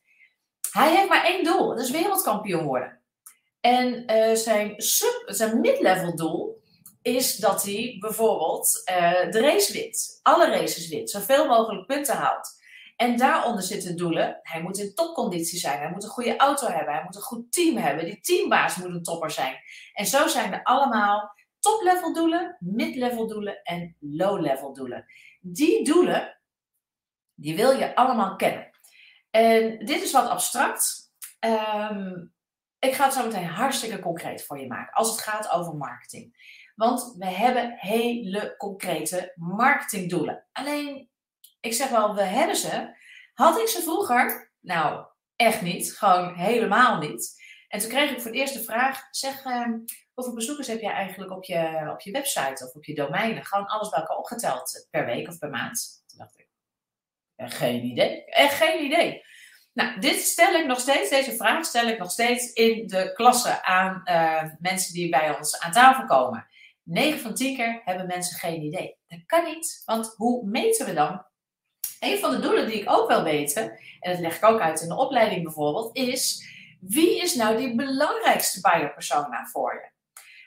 Hij 0.72 0.96
heeft 0.96 1.10
maar 1.10 1.26
één 1.26 1.44
doel, 1.44 1.68
dat 1.68 1.80
is 1.80 1.92
wereldkampioen 1.92 2.66
worden. 2.66 3.02
En 3.60 4.12
uh, 4.12 4.36
zijn, 4.36 4.74
sub, 4.78 5.24
zijn 5.26 5.60
mid-level 5.60 6.16
doel 6.16 6.62
is 7.02 7.36
dat 7.36 7.64
hij 7.64 7.98
bijvoorbeeld 8.00 8.82
de 9.30 9.40
race 9.42 9.74
wint. 9.74 10.20
Alle 10.22 10.50
races 10.50 10.88
wint, 10.88 11.10
zoveel 11.10 11.48
mogelijk 11.48 11.88
punten 11.88 12.16
haalt. 12.16 12.60
En 13.02 13.18
daaronder 13.18 13.64
zitten 13.64 13.98
doelen. 13.98 14.40
Hij 14.42 14.62
moet 14.62 14.78
in 14.78 14.94
topconditie 14.94 15.60
zijn. 15.60 15.80
Hij 15.80 15.92
moet 15.92 16.04
een 16.04 16.10
goede 16.10 16.38
auto 16.38 16.68
hebben. 16.68 16.94
Hij 16.94 17.04
moet 17.04 17.16
een 17.16 17.22
goed 17.22 17.52
team 17.52 17.78
hebben. 17.78 18.06
Die 18.06 18.20
teambaas 18.20 18.76
moet 18.76 18.94
een 18.94 19.04
topper 19.04 19.32
zijn. 19.32 19.58
En 19.94 20.06
zo 20.06 20.28
zijn 20.28 20.54
er 20.54 20.64
allemaal 20.64 21.36
top-level 21.60 22.14
doelen, 22.14 22.58
mid-level 22.60 23.28
doelen 23.28 23.62
en 23.64 23.96
low-level 24.00 24.74
doelen. 24.74 25.06
Die 25.40 25.84
doelen, 25.84 26.42
die 27.34 27.56
wil 27.56 27.72
je 27.72 27.96
allemaal 27.96 28.36
kennen. 28.36 28.70
En 29.30 29.86
dit 29.86 30.02
is 30.02 30.12
wat 30.12 30.30
abstract. 30.30 31.12
ehm, 31.40 32.26
ik 32.80 32.94
ga 32.94 33.04
het 33.04 33.14
zo 33.14 33.26
meteen 33.26 33.46
hartstikke 33.46 34.00
concreet 34.00 34.46
voor 34.46 34.60
je 34.60 34.68
maken 34.68 34.94
als 34.94 35.12
het 35.12 35.22
gaat 35.22 35.52
over 35.52 35.76
marketing. 35.76 36.36
Want 36.76 37.16
we 37.18 37.26
hebben 37.26 37.76
hele 37.78 38.56
concrete 38.58 39.34
marketingdoelen. 39.36 40.46
Alleen, 40.52 41.11
ik 41.62 41.74
zeg 41.74 41.90
wel, 41.90 42.16
we 42.16 42.24
hebben 42.24 42.56
ze. 42.56 43.00
Had 43.34 43.60
ik 43.60 43.68
ze 43.68 43.82
vroeger? 43.82 44.52
Nou, 44.60 45.06
echt 45.36 45.62
niet. 45.62 45.98
Gewoon 45.98 46.34
helemaal 46.36 46.98
niet. 46.98 47.40
En 47.68 47.80
toen 47.80 47.90
kreeg 47.90 48.12
ik 48.12 48.22
voor 48.22 48.32
het 48.32 48.40
eerst 48.40 48.54
de 48.54 48.64
vraag: 48.64 49.08
zeg, 49.12 49.44
ehm, 49.44 49.80
hoeveel 50.14 50.34
bezoekers 50.34 50.68
heb 50.68 50.82
jij 50.82 50.92
eigenlijk 50.92 51.32
op 51.32 51.44
je, 51.44 51.90
op 51.94 52.02
je 52.02 52.12
website 52.12 52.66
of 52.66 52.74
op 52.74 52.86
je 52.86 52.96
domeinen? 52.96 53.46
Gewoon 53.46 53.66
alles 53.66 53.90
bij 53.90 54.00
elkaar 54.00 54.18
opgeteld 54.18 54.88
per 54.90 55.06
week 55.06 55.28
of 55.28 55.38
per 55.38 55.50
maand. 55.50 56.04
Toen 56.08 56.18
dacht 56.18 56.40
ik: 56.40 56.50
geen 57.36 57.84
idee. 57.84 58.26
Echt 58.26 58.54
geen 58.54 58.84
idee. 58.84 59.24
Nou, 59.74 60.00
dit 60.00 60.20
stel 60.20 60.54
ik 60.54 60.66
nog 60.66 60.80
steeds, 60.80 61.10
deze 61.10 61.36
vraag 61.36 61.66
stel 61.66 61.88
ik 61.88 61.98
nog 61.98 62.12
steeds 62.12 62.54
in 62.54 62.88
de 62.88 63.14
klasse 63.14 63.64
aan 63.64 64.02
uh, 64.06 64.44
mensen 64.60 64.94
die 64.94 65.10
bij 65.10 65.36
ons 65.36 65.60
aan 65.60 65.72
tafel 65.72 66.06
komen. 66.06 66.48
9 66.84 67.20
van 67.20 67.34
10 67.36 67.56
keer 67.56 67.82
hebben 67.86 68.08
mensen 68.08 68.40
geen 68.40 68.62
idee. 68.62 68.98
Dat 69.08 69.26
kan 69.26 69.44
niet, 69.44 69.82
want 69.86 70.14
hoe 70.16 70.50
meten 70.50 70.86
we 70.86 70.94
dan? 70.94 71.26
Een 72.02 72.20
van 72.20 72.32
de 72.32 72.40
doelen 72.40 72.68
die 72.68 72.82
ik 72.82 72.90
ook 72.90 73.08
wil 73.08 73.24
weten, 73.24 73.80
en 74.00 74.12
dat 74.12 74.22
leg 74.22 74.36
ik 74.36 74.46
ook 74.46 74.60
uit 74.60 74.82
in 74.82 74.88
de 74.88 74.98
opleiding 74.98 75.44
bijvoorbeeld, 75.44 75.98
is 75.98 76.50
wie 76.80 77.22
is 77.22 77.36
nou 77.36 77.58
die 77.58 77.76
belangrijkste 77.76 78.62
buyer 78.62 78.94
persona 78.94 79.46
voor 79.46 79.74
je? 79.74 79.90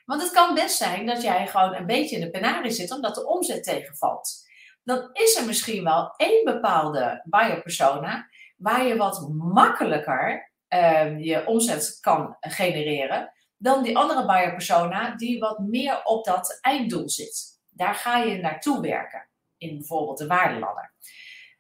Want 0.04 0.22
het 0.22 0.30
kan 0.30 0.54
best 0.54 0.76
zijn 0.76 1.06
dat 1.06 1.22
jij 1.22 1.46
gewoon 1.46 1.74
een 1.74 1.86
beetje 1.86 2.16
in 2.16 2.22
de 2.22 2.30
penarie 2.30 2.70
zit 2.70 2.90
omdat 2.90 3.14
de 3.14 3.26
omzet 3.26 3.64
tegenvalt. 3.64 4.48
Dan 4.82 5.10
is 5.12 5.36
er 5.36 5.46
misschien 5.46 5.84
wel 5.84 6.14
één 6.16 6.44
bepaalde 6.44 7.22
buyer 7.24 7.62
persona 7.62 8.28
waar 8.56 8.86
je 8.86 8.96
wat 8.96 9.28
makkelijker 9.32 10.52
uh, 10.68 11.24
je 11.24 11.46
omzet 11.46 11.98
kan 12.00 12.36
genereren 12.40 13.32
dan 13.56 13.82
die 13.82 13.96
andere 13.96 14.26
buyer 14.26 14.52
persona 14.52 15.16
die 15.16 15.38
wat 15.38 15.58
meer 15.58 16.00
op 16.04 16.24
dat 16.24 16.58
einddoel 16.60 17.08
zit. 17.08 17.60
Daar 17.70 17.94
ga 17.94 18.18
je 18.18 18.40
naartoe 18.40 18.80
werken 18.80 19.28
in 19.58 19.78
bijvoorbeeld 19.78 20.18
de 20.18 20.26
waardeladder. 20.26 20.94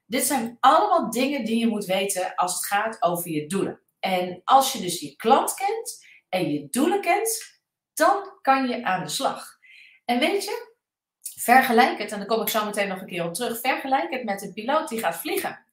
Dit 0.06 0.24
zijn 0.24 0.56
allemaal 0.60 1.10
dingen 1.10 1.44
die 1.44 1.58
je 1.58 1.66
moet 1.66 1.84
weten 1.84 2.34
als 2.34 2.54
het 2.54 2.66
gaat 2.66 3.02
over 3.02 3.30
je 3.30 3.46
doelen. 3.46 3.80
En 4.00 4.40
als 4.44 4.72
je 4.72 4.80
dus 4.80 5.00
je 5.00 5.16
klant 5.16 5.54
kent 5.54 6.06
en 6.28 6.50
je 6.50 6.68
doelen 6.70 7.00
kent, 7.00 7.60
dan 7.94 8.38
kan 8.40 8.68
je 8.68 8.84
aan 8.84 9.04
de 9.04 9.10
slag. 9.10 9.58
En 10.04 10.18
weet 10.18 10.44
je, 10.44 10.74
vergelijk 11.20 11.98
het, 11.98 12.12
en 12.12 12.18
dan 12.18 12.26
kom 12.26 12.40
ik 12.40 12.48
zo 12.48 12.64
meteen 12.64 12.88
nog 12.88 13.00
een 13.00 13.06
keer 13.06 13.24
op 13.24 13.34
terug, 13.34 13.60
vergelijk 13.60 14.10
het 14.10 14.24
met 14.24 14.42
een 14.42 14.52
piloot 14.52 14.88
die 14.88 14.98
gaat 14.98 15.16
vliegen. 15.16 15.66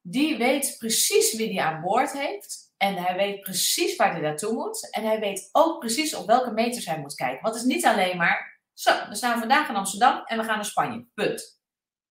Die 0.00 0.36
weet 0.36 0.74
precies 0.78 1.36
wie 1.36 1.48
die 1.48 1.62
aan 1.62 1.80
boord 1.80 2.12
heeft 2.12 2.66
en 2.76 2.96
hij 2.96 3.16
weet 3.16 3.40
precies 3.40 3.96
waar 3.96 4.12
hij 4.12 4.20
naartoe 4.20 4.52
moet. 4.52 4.90
En 4.90 5.04
hij 5.04 5.20
weet 5.20 5.48
ook 5.52 5.78
precies 5.78 6.14
op 6.14 6.26
welke 6.26 6.50
meters 6.50 6.86
hij 6.86 6.98
moet 6.98 7.14
kijken. 7.14 7.42
Want 7.42 7.54
het 7.54 7.64
is 7.64 7.74
niet 7.74 7.86
alleen 7.86 8.16
maar, 8.16 8.60
zo, 8.72 9.08
we 9.08 9.14
staan 9.14 9.38
vandaag 9.38 9.68
in 9.68 9.76
Amsterdam 9.76 10.22
en 10.24 10.38
we 10.38 10.44
gaan 10.44 10.54
naar 10.54 10.64
Spanje. 10.64 11.06
Punt. 11.14 11.60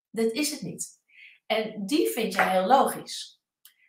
Dat 0.09 0.31
is 0.31 0.51
het 0.51 0.61
niet. 0.61 1.03
En 1.45 1.85
die 1.85 2.07
vind 2.07 2.33
je 2.33 2.41
heel 2.41 2.65
logisch. 2.65 3.35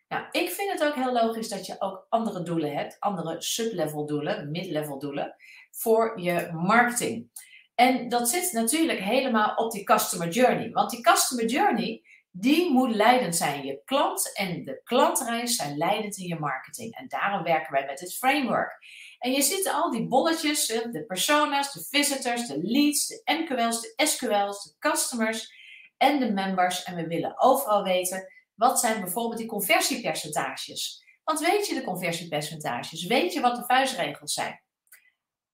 Nou, 0.09 0.25
ik 0.31 0.51
vind 0.51 0.73
het 0.73 0.85
ook 0.85 0.95
heel 0.95 1.13
logisch 1.13 1.49
dat 1.49 1.67
je 1.67 1.81
ook 1.81 2.07
andere 2.09 2.43
doelen 2.43 2.73
hebt, 2.73 2.97
andere 3.01 3.43
sublevel 3.43 4.07
doelen, 4.07 4.51
mid-level 4.51 4.99
doelen, 4.99 5.35
voor 5.71 6.21
je 6.21 6.51
marketing. 6.53 7.31
En 7.75 8.09
dat 8.09 8.29
zit 8.29 8.53
natuurlijk 8.53 8.99
helemaal 8.99 9.55
op 9.55 9.71
die 9.71 9.85
customer 9.85 10.29
journey. 10.29 10.71
Want 10.71 10.91
die 10.91 11.01
customer 11.01 11.45
journey, 11.45 12.03
die 12.31 12.71
moet 12.71 12.95
leidend 12.95 13.37
zijn. 13.37 13.65
Je 13.65 13.81
klant 13.85 14.33
en 14.35 14.65
de 14.65 14.81
klantreis 14.85 15.57
zijn 15.57 15.77
leidend 15.77 16.17
in 16.17 16.27
je 16.27 16.39
marketing. 16.39 16.95
En 16.95 17.09
daarom 17.09 17.43
werken 17.43 17.73
wij 17.73 17.87
met 17.87 17.99
dit 17.99 18.15
framework. 18.15 18.79
En 19.19 19.33
je 19.33 19.43
ziet 19.43 19.69
al 19.69 19.91
die 19.91 20.09
bolletjes, 20.09 20.67
de 20.67 21.05
personas, 21.07 21.73
de 21.73 21.85
visitors, 21.89 22.47
de 22.47 22.59
leads, 22.63 23.07
de 23.07 23.23
NQL's, 23.25 23.81
de 23.81 24.07
SQL's, 24.07 24.63
de 24.63 24.75
customers 24.79 25.53
en 25.97 26.19
de 26.19 26.33
members. 26.33 26.83
En 26.83 26.95
we 26.95 27.07
willen 27.07 27.41
overal 27.41 27.83
weten, 27.83 28.33
wat 28.55 28.81
zijn 28.81 29.01
bijvoorbeeld 29.01 29.39
die 29.39 29.47
conversiepercentages? 29.47 31.05
Want 31.25 31.41
weet 31.41 31.67
je 31.67 31.75
de 31.75 31.85
conversiepercentages? 31.85 33.07
Weet 33.07 33.33
je 33.33 33.41
wat 33.41 33.57
de 33.57 33.65
vuistregels 33.65 34.33
zijn? 34.33 34.61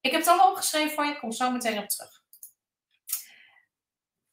Ik 0.00 0.11
heb 0.11 0.20
het 0.20 0.28
allemaal 0.28 0.50
opgeschreven 0.50 0.90
voor 0.90 1.04
je, 1.04 1.11
ik 1.11 1.18
kom 1.18 1.32
zo 1.32 1.50
meteen 1.50 1.78
op 1.78 1.88
terug. 1.88 2.20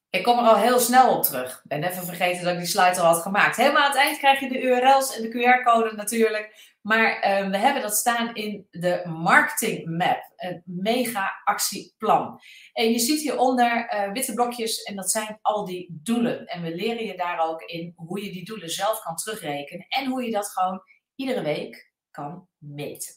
Ik 0.10 0.24
kom 0.24 0.40
er 0.40 0.46
al 0.46 0.58
heel 0.58 0.80
snel 0.80 1.18
op 1.18 1.24
terug. 1.24 1.56
Ik 1.56 1.70
ben 1.70 1.84
even 1.84 2.06
vergeten 2.06 2.44
dat 2.44 2.54
ik 2.54 2.60
die 2.60 2.68
slide 2.68 3.00
al 3.00 3.06
had 3.06 3.22
gemaakt. 3.22 3.56
Helemaal 3.56 3.84
aan 3.84 3.90
het 3.90 4.00
eind 4.00 4.18
krijg 4.18 4.40
je 4.40 4.50
de 4.50 4.62
URL's 4.62 5.16
en 5.16 5.22
de 5.22 5.30
QR-code 5.30 5.96
natuurlijk. 5.96 6.69
Maar 6.82 7.16
uh, 7.16 7.50
we 7.50 7.58
hebben 7.58 7.82
dat 7.82 7.96
staan 7.96 8.36
in 8.36 8.68
de 8.70 9.02
marketing 9.06 9.98
map. 9.98 10.32
Een 10.36 10.62
mega 10.66 11.42
actieplan. 11.44 12.40
En 12.74 12.92
je 12.92 13.00
ziet 13.00 13.22
hieronder 13.22 13.94
uh, 13.94 14.12
witte 14.12 14.34
blokjes 14.34 14.84
en 14.84 14.96
dat 14.96 15.12
zijn 15.12 15.40
al 15.42 15.66
die 15.66 16.00
doelen. 16.04 16.46
En 16.46 16.62
we 16.62 16.76
leren 16.76 17.06
je 17.06 17.18
daar 17.18 17.40
ook 17.40 17.62
in 17.62 17.94
hoe 17.96 18.24
je 18.24 18.32
die 18.32 18.46
doelen 18.46 18.70
zelf 18.70 19.02
kan 19.02 19.16
terugrekenen. 19.16 19.86
En 19.88 20.06
hoe 20.06 20.24
je 20.24 20.32
dat 20.32 20.50
gewoon 20.50 20.82
iedere 21.16 21.42
week 21.42 21.92
kan 22.12 22.48
meten. 22.58 23.14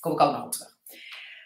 Kom 0.00 0.12
ik 0.12 0.20
ook 0.20 0.32
nog 0.32 0.44
op 0.44 0.52
terug. 0.52 0.72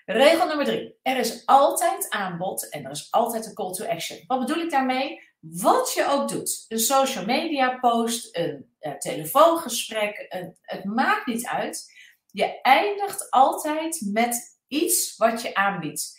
Regel 0.05 0.47
nummer 0.47 0.65
drie. 0.65 0.99
Er 1.03 1.17
is 1.17 1.47
altijd 1.47 2.11
aanbod 2.11 2.69
en 2.69 2.85
er 2.85 2.91
is 2.91 3.11
altijd 3.11 3.47
een 3.47 3.55
call 3.55 3.73
to 3.73 3.85
action. 3.85 4.25
Wat 4.27 4.39
bedoel 4.39 4.63
ik 4.63 4.71
daarmee? 4.71 5.28
Wat 5.41 5.93
je 5.93 6.07
ook 6.09 6.29
doet. 6.29 6.65
Een 6.69 6.79
social 6.79 7.25
media 7.25 7.79
post, 7.79 8.37
een 8.37 8.71
uh, 8.81 8.93
telefoongesprek, 8.93 10.27
een, 10.29 10.57
het 10.61 10.85
maakt 10.85 11.27
niet 11.27 11.47
uit. 11.47 11.93
Je 12.31 12.61
eindigt 12.61 13.31
altijd 13.31 14.01
met 14.13 14.59
iets 14.67 15.17
wat 15.17 15.43
je 15.43 15.55
aanbiedt. 15.55 16.17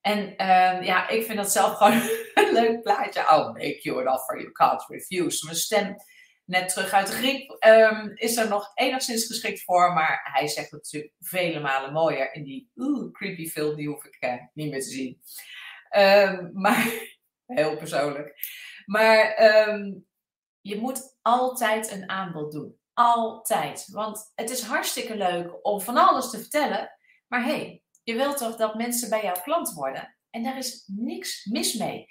En 0.00 0.18
uh, 0.18 0.82
ja, 0.82 1.08
ik 1.08 1.24
vind 1.24 1.38
dat 1.38 1.52
zelf 1.52 1.76
gewoon 1.76 2.02
een 2.34 2.52
leuk 2.52 2.82
plaatje. 2.82 3.20
I'll 3.20 3.52
make 3.52 3.80
you 3.82 4.06
an 4.06 4.14
offer 4.14 4.40
you 4.40 4.52
can't 4.52 4.84
refuse. 4.88 5.44
Mijn 5.44 5.56
stem 5.56 5.96
net 6.44 6.68
terug 6.68 6.92
uit 6.92 7.06
de 7.06 7.58
um, 7.68 8.12
is 8.14 8.36
er 8.36 8.48
nog 8.48 8.70
enigszins 8.74 9.26
geschikt 9.26 9.62
voor. 9.62 9.92
Maar 9.92 10.20
hij 10.32 10.48
zegt 10.48 10.70
het 10.70 10.82
natuurlijk 10.82 11.14
vele 11.20 11.60
malen 11.60 11.92
mooier 11.92 12.34
in 12.34 12.44
die 12.44 12.70
oeh, 12.76 13.12
creepy 13.12 13.48
film. 13.48 13.76
Die 13.76 13.88
hoef 13.88 14.04
ik 14.04 14.16
uh, 14.20 14.34
niet 14.54 14.70
meer 14.70 14.82
te 14.82 14.88
zien. 14.88 15.20
Um, 15.96 16.50
maar 16.62 16.86
heel 17.54 17.76
persoonlijk. 17.76 18.34
Maar 18.86 19.42
um, 19.68 20.06
je 20.60 20.80
moet 20.80 21.18
altijd 21.22 21.90
een 21.90 22.08
aanbod 22.08 22.52
doen. 22.52 22.78
Altijd. 22.94 23.88
Want 23.88 24.32
het 24.34 24.50
is 24.50 24.62
hartstikke 24.62 25.16
leuk 25.16 25.66
om 25.66 25.80
van 25.80 25.96
alles 25.96 26.30
te 26.30 26.38
vertellen. 26.38 26.96
Maar 27.28 27.44
hé, 27.44 27.56
hey, 27.56 27.82
je 28.02 28.14
wilt 28.14 28.36
toch 28.36 28.56
dat 28.56 28.74
mensen 28.74 29.08
bij 29.10 29.22
jou 29.22 29.40
klant 29.40 29.72
worden? 29.72 30.16
En 30.30 30.42
daar 30.42 30.58
is 30.58 30.84
niks 30.86 31.44
mis 31.44 31.74
mee. 31.74 32.06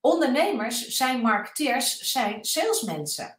Ondernemers 0.00 0.86
zijn 0.86 1.20
marketeers, 1.20 1.98
zijn 1.98 2.44
salesmensen. 2.44 3.38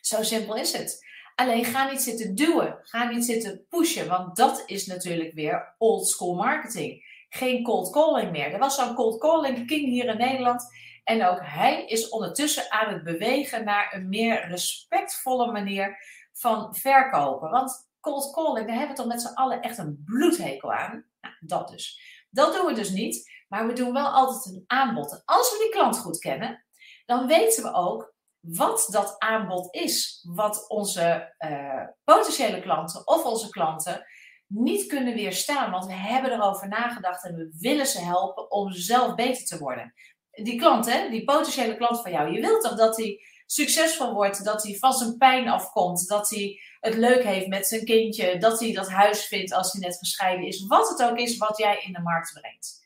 Zo 0.00 0.22
simpel 0.22 0.56
is 0.56 0.72
het. 0.72 1.10
Alleen 1.34 1.64
ga 1.64 1.90
niet 1.90 2.02
zitten 2.02 2.34
duwen, 2.34 2.78
ga 2.82 3.04
niet 3.04 3.24
zitten 3.24 3.66
pushen, 3.68 4.08
want 4.08 4.36
dat 4.36 4.62
is 4.66 4.86
natuurlijk 4.86 5.34
weer 5.34 5.74
old 5.78 6.08
school 6.08 6.34
marketing. 6.34 7.04
Geen 7.34 7.62
cold 7.62 7.90
calling 7.90 8.30
meer. 8.30 8.52
Er 8.52 8.58
was 8.58 8.74
zo'n 8.74 8.94
cold 8.94 9.20
calling 9.20 9.66
king 9.66 9.88
hier 9.88 10.04
in 10.04 10.16
Nederland. 10.16 10.66
En 11.04 11.26
ook 11.26 11.38
hij 11.42 11.84
is 11.84 12.08
ondertussen 12.08 12.72
aan 12.72 12.92
het 12.92 13.04
bewegen 13.04 13.64
naar 13.64 13.94
een 13.94 14.08
meer 14.08 14.48
respectvolle 14.48 15.52
manier 15.52 15.96
van 16.32 16.74
verkopen. 16.74 17.50
Want 17.50 17.90
cold 18.00 18.32
calling, 18.32 18.66
daar 18.66 18.76
hebben 18.76 18.96
we 18.96 19.02
toch 19.02 19.12
met 19.12 19.22
z'n 19.22 19.34
allen 19.34 19.62
echt 19.62 19.78
een 19.78 20.02
bloedhekel 20.04 20.72
aan. 20.72 21.04
Nou, 21.20 21.34
dat 21.40 21.68
dus. 21.68 22.00
Dat 22.30 22.54
doen 22.54 22.66
we 22.66 22.72
dus 22.72 22.90
niet, 22.90 23.30
maar 23.48 23.66
we 23.66 23.72
doen 23.72 23.92
wel 23.92 24.08
altijd 24.08 24.44
een 24.44 24.64
aanbod. 24.66 25.12
En 25.12 25.22
als 25.24 25.50
we 25.50 25.58
die 25.58 25.70
klant 25.70 25.98
goed 25.98 26.18
kennen, 26.18 26.64
dan 27.06 27.26
weten 27.26 27.62
we 27.62 27.72
ook 27.72 28.14
wat 28.40 28.88
dat 28.90 29.14
aanbod 29.18 29.74
is, 29.74 30.26
wat 30.28 30.68
onze 30.68 31.34
uh, 31.38 31.84
potentiële 32.04 32.60
klanten 32.60 33.06
of 33.06 33.24
onze 33.24 33.50
klanten 33.50 34.06
niet 34.54 34.86
kunnen 34.86 35.14
weerstaan. 35.14 35.70
Want 35.70 35.86
we 35.86 35.92
hebben 35.92 36.32
erover 36.32 36.68
nagedacht 36.68 37.24
en 37.24 37.34
we 37.34 37.56
willen 37.58 37.86
ze 37.86 38.00
helpen 38.00 38.50
om 38.50 38.72
zelf 38.72 39.14
beter 39.14 39.44
te 39.44 39.58
worden. 39.58 39.94
Die 40.30 40.58
klant, 40.58 40.92
hè, 40.92 41.10
die 41.10 41.24
potentiële 41.24 41.76
klant 41.76 42.00
van 42.00 42.12
jou, 42.12 42.32
je 42.32 42.40
wilt 42.40 42.62
toch 42.62 42.76
dat 42.76 42.96
hij 42.96 43.20
succesvol 43.46 44.12
wordt, 44.12 44.44
dat 44.44 44.62
hij 44.62 44.74
van 44.74 44.92
zijn 44.92 45.16
pijn 45.16 45.48
afkomt, 45.48 46.08
dat 46.08 46.30
hij 46.30 46.60
het 46.80 46.94
leuk 46.94 47.24
heeft 47.24 47.46
met 47.46 47.66
zijn 47.66 47.84
kindje, 47.84 48.38
dat 48.38 48.60
hij 48.60 48.72
dat 48.72 48.90
huis 48.90 49.26
vindt 49.26 49.52
als 49.52 49.72
hij 49.72 49.80
net 49.80 49.98
gescheiden 49.98 50.46
is, 50.46 50.66
wat 50.66 50.88
het 50.88 51.02
ook 51.02 51.18
is 51.18 51.36
wat 51.36 51.58
jij 51.58 51.82
in 51.82 51.92
de 51.92 52.00
markt 52.00 52.32
brengt. 52.32 52.80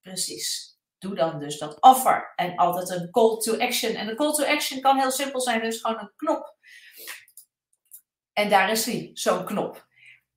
Precies 0.00 0.70
doe 1.00 1.14
dan 1.14 1.38
dus 1.38 1.58
dat 1.58 1.80
offer. 1.80 2.32
En 2.36 2.56
altijd 2.56 2.88
een 2.88 3.10
call 3.10 3.38
to 3.38 3.58
action. 3.58 3.94
En 3.94 4.08
een 4.08 4.16
call 4.16 4.32
to 4.32 4.44
action 4.44 4.80
kan 4.80 4.98
heel 4.98 5.10
simpel 5.10 5.40
zijn, 5.40 5.60
dus 5.60 5.80
gewoon 5.80 5.98
een 5.98 6.12
knop. 6.16 6.56
En 8.32 8.48
daar 8.48 8.70
is 8.70 8.84
hij, 8.84 9.10
zo'n 9.12 9.44
knop. 9.44 9.88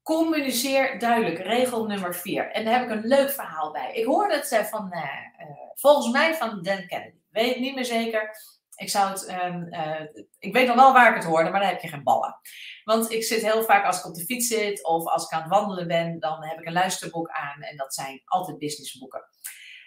Communiceer 0.03 1.00
duidelijk, 1.00 1.39
regel 1.39 1.86
nummer 1.86 2.15
vier. 2.15 2.51
En 2.51 2.65
daar 2.65 2.74
heb 2.74 2.83
ik 2.83 2.89
een 2.89 3.07
leuk 3.07 3.29
verhaal 3.29 3.72
bij. 3.72 3.93
Ik 3.93 4.05
hoorde 4.05 4.36
het 4.36 4.67
van, 4.69 4.89
uh, 4.93 5.00
uh, 5.00 5.55
volgens 5.74 6.12
mij 6.12 6.36
van 6.36 6.62
Dan 6.62 6.88
Kennedy. 6.88 7.17
Weet 7.29 7.60
niet 7.60 7.75
meer 7.75 7.86
zeker. 7.86 8.29
Ik 8.75 8.89
zou 8.89 9.10
het, 9.10 9.25
ehm, 9.25 9.63
eh, 9.63 10.05
ik 10.39 10.53
weet 10.53 10.67
nog 10.67 10.75
wel 10.75 10.93
waar 10.93 11.10
ik 11.10 11.15
het 11.15 11.24
hoorde, 11.24 11.50
maar 11.50 11.60
dan 11.60 11.69
heb 11.69 11.81
je 11.81 11.88
geen 11.88 12.03
ballen. 12.03 12.39
Want 12.83 13.12
ik 13.12 13.24
zit 13.24 13.41
heel 13.41 13.63
vaak 13.63 13.86
als 13.86 14.00
ik 14.00 14.05
op 14.05 14.15
de 14.15 14.25
fiets 14.25 14.48
zit 14.48 14.86
of 14.86 15.05
als 15.05 15.24
ik 15.24 15.31
aan 15.31 15.41
het 15.41 15.50
wandelen 15.50 15.88
ben, 15.88 16.19
dan 16.19 16.43
heb 16.43 16.60
ik 16.60 16.65
een 16.65 16.74
luisterboek 16.74 17.29
aan 17.29 17.62
en 17.62 17.77
dat 17.77 17.93
zijn 17.93 18.22
altijd 18.25 18.57
businessboeken. 18.57 19.24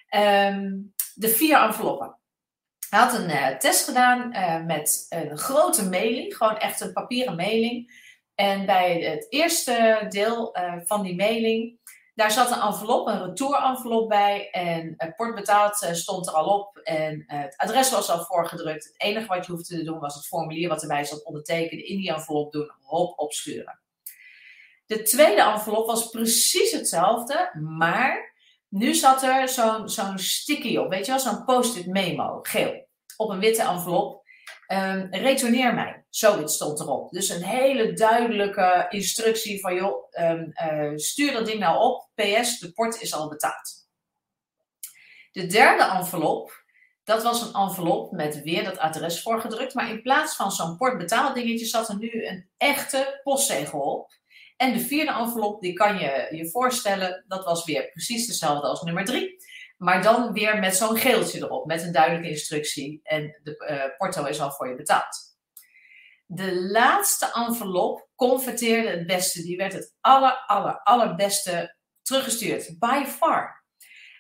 Ehm, 0.09 0.73
de 1.15 1.29
vier 1.29 1.61
enveloppen. 1.61 2.19
Hij 2.89 3.01
had 3.01 3.15
een 3.15 3.59
test 3.59 3.85
gedaan 3.85 4.29
met 4.67 5.07
een 5.09 5.39
grote 5.39 5.89
mailing, 5.89 6.37
gewoon 6.37 6.57
echt 6.59 6.81
een 6.81 6.93
papieren 6.93 7.37
mailing. 7.37 8.05
En 8.37 8.67
bij 8.67 9.01
het 9.01 9.27
eerste 9.29 10.07
deel 10.09 10.59
uh, 10.59 10.75
van 10.85 11.03
die 11.03 11.17
mailing 11.17 11.79
daar 12.17 12.31
zat 12.31 12.51
een 12.51 12.61
envelop, 12.61 13.07
een 13.07 13.25
retour-envelop 13.25 14.09
bij. 14.09 14.51
En 14.51 14.95
uh, 14.99 15.15
port 15.17 15.35
betaald 15.35 15.83
uh, 15.83 15.93
stond 15.93 16.27
er 16.27 16.33
al 16.33 16.59
op. 16.59 16.77
En 16.77 17.15
uh, 17.15 17.25
het 17.27 17.57
adres 17.57 17.91
was 17.91 18.11
al 18.11 18.25
voorgedrukt. 18.25 18.85
Het 18.85 18.95
enige 19.01 19.27
wat 19.27 19.47
je 19.47 19.53
hoefde 19.53 19.77
te 19.77 19.85
doen 19.85 19.99
was 19.99 20.15
het 20.15 20.27
formulier 20.27 20.69
wat 20.69 20.83
erbij 20.83 21.05
zat 21.05 21.25
ondertekenen. 21.25 21.87
In 21.87 21.97
die 21.97 22.13
envelop 22.13 22.53
doen, 22.53 22.71
hop, 22.83 23.19
opschuren. 23.19 23.81
De 24.87 25.03
tweede 25.03 25.43
envelop 25.43 25.87
was 25.87 26.11
precies 26.11 26.73
hetzelfde. 26.73 27.51
Maar 27.61 28.35
nu 28.69 28.95
zat 28.95 29.23
er 29.23 29.49
zo'n 29.49 29.89
zo'n 29.89 30.19
sticky 30.19 30.77
op. 30.77 30.91
Weet 30.91 31.07
je 31.07 31.13
wel, 31.13 31.21
zo'n 31.21 31.45
post-it 31.45 31.87
memo, 31.87 32.39
geel. 32.43 32.87
Op 33.17 33.31
een 33.31 33.41
witte 33.41 33.63
envelop. 33.63 34.26
Um, 34.69 35.09
mij. 35.75 36.05
Zoiets 36.11 36.55
stond 36.55 36.81
erop. 36.81 37.11
Dus 37.11 37.29
een 37.29 37.43
hele 37.43 37.93
duidelijke 37.93 38.87
instructie 38.89 39.61
van, 39.61 39.75
joh, 39.75 40.13
um, 40.21 40.53
uh, 40.73 40.93
stuur 40.97 41.33
dat 41.33 41.47
ding 41.47 41.59
nou 41.59 41.79
op. 41.79 42.09
PS, 42.15 42.59
de 42.59 42.73
port 42.73 43.01
is 43.03 43.15
al 43.15 43.29
betaald. 43.29 43.89
De 45.33 45.47
derde 45.47 45.85
envelop, 45.85 46.65
dat 47.05 47.23
was 47.23 47.43
een 47.43 47.55
envelop 47.55 48.13
met 48.13 48.43
weer 48.43 48.65
dat 48.65 48.79
adres 48.79 49.23
voorgedrukt. 49.23 49.75
Maar 49.75 49.91
in 49.91 50.03
plaats 50.03 50.37
van 50.37 50.53
zo'n 50.53 50.77
portbetaaldingetje 50.77 51.67
zat 51.67 51.89
er 51.89 51.99
nu 51.99 52.27
een 52.27 52.49
echte 52.57 53.21
postzegel 53.23 53.81
op. 53.81 54.11
En 54.57 54.73
de 54.73 54.81
vierde 54.81 55.13
envelop, 55.13 55.61
die 55.61 55.73
kan 55.73 55.99
je 55.99 56.29
je 56.31 56.51
voorstellen, 56.51 57.25
dat 57.29 57.45
was 57.45 57.65
weer 57.65 57.91
precies 57.91 58.27
dezelfde 58.27 58.67
als 58.67 58.83
nummer 58.83 59.05
drie. 59.05 59.37
Maar 59.77 60.03
dan 60.03 60.33
weer 60.33 60.59
met 60.59 60.77
zo'n 60.77 60.97
geeltje 60.97 61.39
erop, 61.39 61.67
met 61.67 61.83
een 61.83 61.93
duidelijke 61.93 62.29
instructie. 62.29 63.01
En 63.03 63.41
de 63.43 63.67
uh, 63.71 63.97
porto 63.97 64.25
is 64.25 64.41
al 64.41 64.51
voor 64.51 64.69
je 64.69 64.75
betaald. 64.75 65.37
De 66.27 66.63
laatste 66.63 67.33
envelop 67.35 68.09
converteerde 68.15 68.89
het 68.89 69.07
beste. 69.07 69.43
Die 69.43 69.57
werd 69.57 69.73
het 69.73 69.95
aller, 70.01 70.45
aller, 70.47 70.81
allerbeste 70.83 71.77
teruggestuurd. 72.03 72.79
By 72.79 73.05
far. 73.05 73.65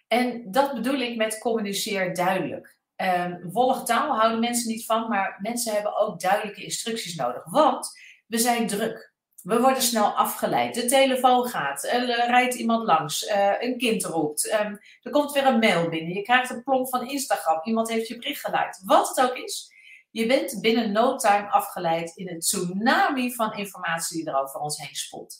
En 0.08 0.50
dat 0.50 0.74
bedoel 0.74 1.00
ik 1.00 1.16
met 1.16 1.38
communiceer 1.38 2.14
duidelijk. 2.14 2.76
Um, 2.96 3.52
wollige 3.52 3.82
taal 3.82 4.16
houden 4.16 4.40
mensen 4.40 4.68
niet 4.68 4.84
van, 4.84 5.08
maar 5.08 5.38
mensen 5.42 5.72
hebben 5.72 5.96
ook 5.96 6.20
duidelijke 6.20 6.62
instructies 6.62 7.14
nodig. 7.14 7.44
Want 7.44 7.90
we 8.26 8.38
zijn 8.38 8.66
druk. 8.66 9.14
We 9.46 9.60
worden 9.60 9.82
snel 9.82 10.16
afgeleid. 10.16 10.74
De 10.74 10.84
telefoon 10.84 11.48
gaat. 11.48 11.84
Er 11.84 12.06
rijdt 12.06 12.54
iemand 12.54 12.86
langs. 12.86 13.28
Uh, 13.28 13.52
een 13.58 13.78
kind 13.78 14.04
roept. 14.04 14.52
Um, 14.52 14.80
er 15.02 15.10
komt 15.10 15.32
weer 15.32 15.46
een 15.46 15.58
mail 15.58 15.88
binnen. 15.88 16.14
Je 16.14 16.22
krijgt 16.22 16.50
een 16.50 16.62
plomp 16.62 16.88
van 16.88 17.08
Instagram. 17.08 17.60
Iemand 17.62 17.88
heeft 17.88 18.08
je 18.08 18.16
bericht 18.16 18.40
geluid. 18.40 18.80
Wat 18.84 19.08
het 19.08 19.20
ook 19.20 19.36
is. 19.36 19.72
Je 20.10 20.26
bent 20.26 20.60
binnen 20.60 20.92
no 20.92 21.16
time 21.16 21.50
afgeleid 21.50 22.16
in 22.16 22.28
een 22.28 22.38
tsunami 22.38 23.34
van 23.34 23.56
informatie 23.56 24.16
die 24.16 24.32
er 24.32 24.40
over 24.40 24.60
ons 24.60 24.78
heen 24.78 24.94
spoelt. 24.94 25.36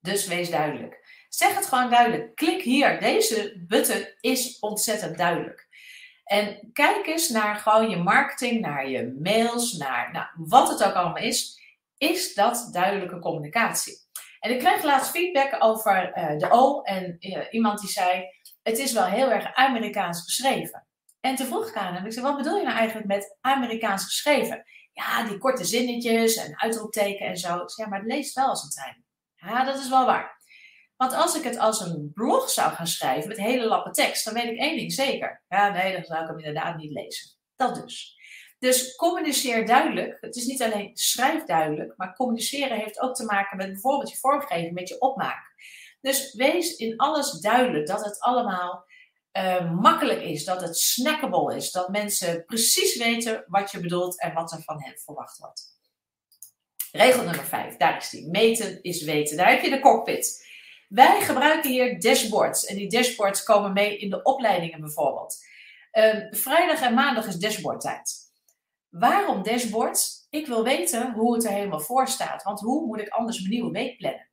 Dus 0.00 0.26
wees 0.26 0.50
duidelijk. 0.50 1.24
Zeg 1.28 1.54
het 1.54 1.66
gewoon 1.66 1.90
duidelijk. 1.90 2.34
Klik 2.34 2.62
hier. 2.62 3.00
Deze 3.00 3.64
button 3.68 4.06
is 4.20 4.58
ontzettend 4.58 5.18
duidelijk. 5.18 5.68
En 6.24 6.70
kijk 6.72 7.06
eens 7.06 7.28
naar 7.28 7.56
gewoon 7.56 7.90
je 7.90 7.96
marketing, 7.96 8.60
naar 8.60 8.88
je 8.88 9.18
mails, 9.22 9.72
naar 9.72 10.12
nou, 10.12 10.26
wat 10.36 10.68
het 10.68 10.84
ook 10.84 10.94
allemaal 10.94 11.22
is 11.22 11.62
is 12.10 12.34
dat 12.34 12.68
duidelijke 12.72 13.18
communicatie. 13.18 14.02
En 14.40 14.50
ik 14.50 14.58
kreeg 14.58 14.82
laatst 14.82 15.10
feedback 15.10 15.56
over 15.58 16.18
uh, 16.18 16.38
de 16.38 16.50
O 16.50 16.82
en 16.82 17.16
uh, 17.20 17.38
iemand 17.50 17.80
die 17.80 17.88
zei, 17.88 18.24
het 18.62 18.78
is 18.78 18.92
wel 18.92 19.04
heel 19.04 19.30
erg 19.30 19.54
Amerikaans 19.54 20.22
geschreven. 20.22 20.86
En 21.20 21.34
toen 21.34 21.46
vroeg 21.46 21.68
ik 21.68 21.76
aan 21.76 22.06
ik 22.06 22.12
zei, 22.12 22.26
wat 22.26 22.36
bedoel 22.36 22.56
je 22.56 22.64
nou 22.64 22.76
eigenlijk 22.76 23.06
met 23.06 23.36
Amerikaans 23.40 24.04
geschreven? 24.04 24.64
Ja, 24.92 25.24
die 25.24 25.38
korte 25.38 25.64
zinnetjes 25.64 26.36
en 26.36 26.60
uitroepteken 26.60 27.26
en 27.26 27.36
zo. 27.36 27.56
Ik 27.56 27.70
zei, 27.70 27.86
ja, 27.86 27.92
maar 27.92 28.02
het 28.02 28.12
leest 28.12 28.34
wel 28.34 28.48
als 28.48 28.62
een 28.62 28.70
trein. 28.70 29.04
Ja, 29.36 29.64
dat 29.64 29.78
is 29.78 29.88
wel 29.88 30.06
waar. 30.06 30.42
Want 30.96 31.12
als 31.12 31.36
ik 31.36 31.44
het 31.44 31.58
als 31.58 31.80
een 31.80 32.10
blog 32.14 32.50
zou 32.50 32.72
gaan 32.72 32.86
schrijven 32.86 33.28
met 33.28 33.38
hele 33.38 33.66
lappen 33.66 33.92
tekst, 33.92 34.24
dan 34.24 34.34
weet 34.34 34.50
ik 34.50 34.58
één 34.58 34.76
ding 34.76 34.92
zeker. 34.92 35.42
Ja, 35.48 35.68
nee, 35.68 35.92
dan 35.92 36.04
zou 36.04 36.22
ik 36.22 36.28
hem 36.28 36.38
inderdaad 36.38 36.76
niet 36.76 36.92
lezen. 36.92 37.30
Dat 37.56 37.74
dus. 37.74 38.16
Dus 38.64 38.96
communiceer 38.96 39.66
duidelijk. 39.66 40.18
Het 40.20 40.36
is 40.36 40.46
niet 40.46 40.62
alleen 40.62 40.90
schrijf 40.92 41.44
duidelijk, 41.44 41.92
maar 41.96 42.14
communiceren 42.14 42.78
heeft 42.78 43.00
ook 43.00 43.14
te 43.14 43.24
maken 43.24 43.56
met 43.56 43.66
bijvoorbeeld 43.66 44.10
je 44.10 44.16
vormgeving, 44.16 44.72
met 44.72 44.88
je 44.88 45.00
opmaak. 45.00 45.54
Dus 46.00 46.34
wees 46.34 46.76
in 46.76 46.96
alles 46.96 47.30
duidelijk 47.30 47.86
dat 47.86 48.04
het 48.04 48.20
allemaal 48.20 48.84
uh, 49.32 49.72
makkelijk 49.72 50.20
is, 50.20 50.44
dat 50.44 50.60
het 50.60 50.78
snackable 50.78 51.56
is, 51.56 51.70
dat 51.70 51.88
mensen 51.88 52.44
precies 52.44 52.96
weten 52.96 53.44
wat 53.46 53.70
je 53.70 53.80
bedoelt 53.80 54.20
en 54.20 54.32
wat 54.32 54.52
er 54.52 54.62
van 54.62 54.82
hen 54.82 54.98
verwacht 54.98 55.38
wordt. 55.38 55.62
Regel 56.92 57.24
nummer 57.24 57.44
5, 57.44 57.76
daar 57.76 57.96
is 57.96 58.10
die. 58.10 58.30
Meten 58.30 58.82
is 58.82 59.02
weten. 59.02 59.36
Daar 59.36 59.50
heb 59.50 59.62
je 59.62 59.70
de 59.70 59.80
cockpit. 59.80 60.46
Wij 60.88 61.20
gebruiken 61.20 61.70
hier 61.70 62.00
dashboards 62.00 62.64
en 62.64 62.76
die 62.76 62.88
dashboards 62.88 63.42
komen 63.42 63.72
mee 63.72 63.98
in 63.98 64.10
de 64.10 64.22
opleidingen 64.22 64.80
bijvoorbeeld. 64.80 65.36
Uh, 65.92 66.26
vrijdag 66.30 66.80
en 66.80 66.94
maandag 66.94 67.26
is 67.26 67.36
dashboardtijd. 67.36 68.23
Waarom 68.98 69.42
dashboards? 69.42 70.26
Ik 70.30 70.46
wil 70.46 70.64
weten 70.64 71.12
hoe 71.12 71.34
het 71.34 71.44
er 71.44 71.50
helemaal 71.50 71.80
voor 71.80 72.08
staat. 72.08 72.42
Want 72.42 72.60
hoe 72.60 72.86
moet 72.86 73.00
ik 73.00 73.08
anders 73.08 73.38
mijn 73.38 73.50
nieuwe 73.50 73.70
week 73.70 73.96
plannen? 73.96 74.28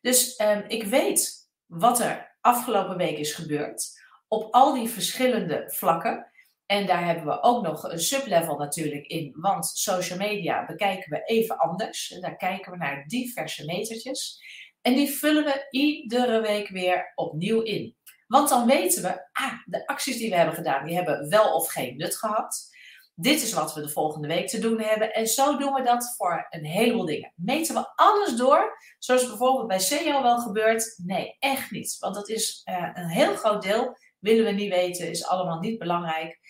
Dus 0.00 0.40
um, 0.40 0.64
ik 0.68 0.84
weet 0.84 1.50
wat 1.66 2.00
er 2.00 2.36
afgelopen 2.40 2.96
week 2.96 3.18
is 3.18 3.34
gebeurd. 3.34 4.00
Op 4.28 4.54
al 4.54 4.74
die 4.74 4.88
verschillende 4.88 5.64
vlakken. 5.66 6.26
En 6.66 6.86
daar 6.86 7.04
hebben 7.04 7.24
we 7.24 7.42
ook 7.42 7.62
nog 7.62 7.84
een 7.84 8.00
sublevel 8.00 8.56
natuurlijk 8.56 9.06
in. 9.06 9.34
Want 9.36 9.66
social 9.66 10.18
media 10.18 10.66
bekijken 10.66 11.10
we 11.10 11.24
even 11.24 11.58
anders. 11.58 12.10
En 12.10 12.20
daar 12.20 12.36
kijken 12.36 12.72
we 12.72 12.78
naar 12.78 13.06
diverse 13.06 13.64
metertjes. 13.64 14.42
En 14.80 14.94
die 14.94 15.10
vullen 15.10 15.44
we 15.44 15.66
iedere 15.70 16.40
week 16.40 16.68
weer 16.68 17.12
opnieuw 17.14 17.60
in. 17.60 17.96
Want 18.26 18.48
dan 18.48 18.66
weten 18.66 19.02
we, 19.02 19.28
ah, 19.32 19.52
de 19.64 19.86
acties 19.86 20.16
die 20.16 20.30
we 20.30 20.36
hebben 20.36 20.54
gedaan, 20.54 20.84
die 20.86 20.94
hebben 20.94 21.28
wel 21.28 21.54
of 21.54 21.68
geen 21.68 21.96
nut 21.96 22.16
gehad. 22.16 22.70
Dit 23.14 23.42
is 23.42 23.52
wat 23.52 23.74
we 23.74 23.80
de 23.80 23.88
volgende 23.88 24.28
week 24.28 24.48
te 24.48 24.58
doen 24.58 24.80
hebben. 24.80 25.12
En 25.14 25.26
zo 25.26 25.56
doen 25.56 25.72
we 25.72 25.82
dat 25.82 26.14
voor 26.16 26.46
een 26.50 26.64
heleboel 26.64 27.04
dingen. 27.04 27.32
Meten 27.36 27.74
we 27.74 27.92
alles 27.94 28.36
door, 28.36 28.78
zoals 28.98 29.26
bijvoorbeeld 29.26 29.66
bij 29.66 29.78
SEO 29.78 30.22
wel 30.22 30.38
gebeurt? 30.38 30.94
Nee, 31.04 31.36
echt 31.38 31.70
niet. 31.70 31.96
Want 31.98 32.14
dat 32.14 32.28
is 32.28 32.62
uh, 32.64 32.90
een 32.94 33.08
heel 33.08 33.34
groot 33.34 33.62
deel, 33.62 33.96
willen 34.18 34.44
we 34.44 34.50
niet 34.50 34.70
weten, 34.70 35.10
is 35.10 35.26
allemaal 35.26 35.58
niet 35.58 35.78
belangrijk. 35.78 36.40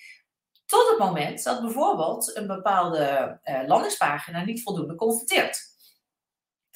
Tot 0.66 0.88
het 0.88 0.98
moment 0.98 1.42
dat 1.42 1.60
bijvoorbeeld 1.60 2.36
een 2.36 2.46
bepaalde 2.46 3.38
uh, 3.44 3.62
landingspagina 3.66 4.44
niet 4.44 4.62
voldoende 4.62 4.94
converteert. 4.94 5.60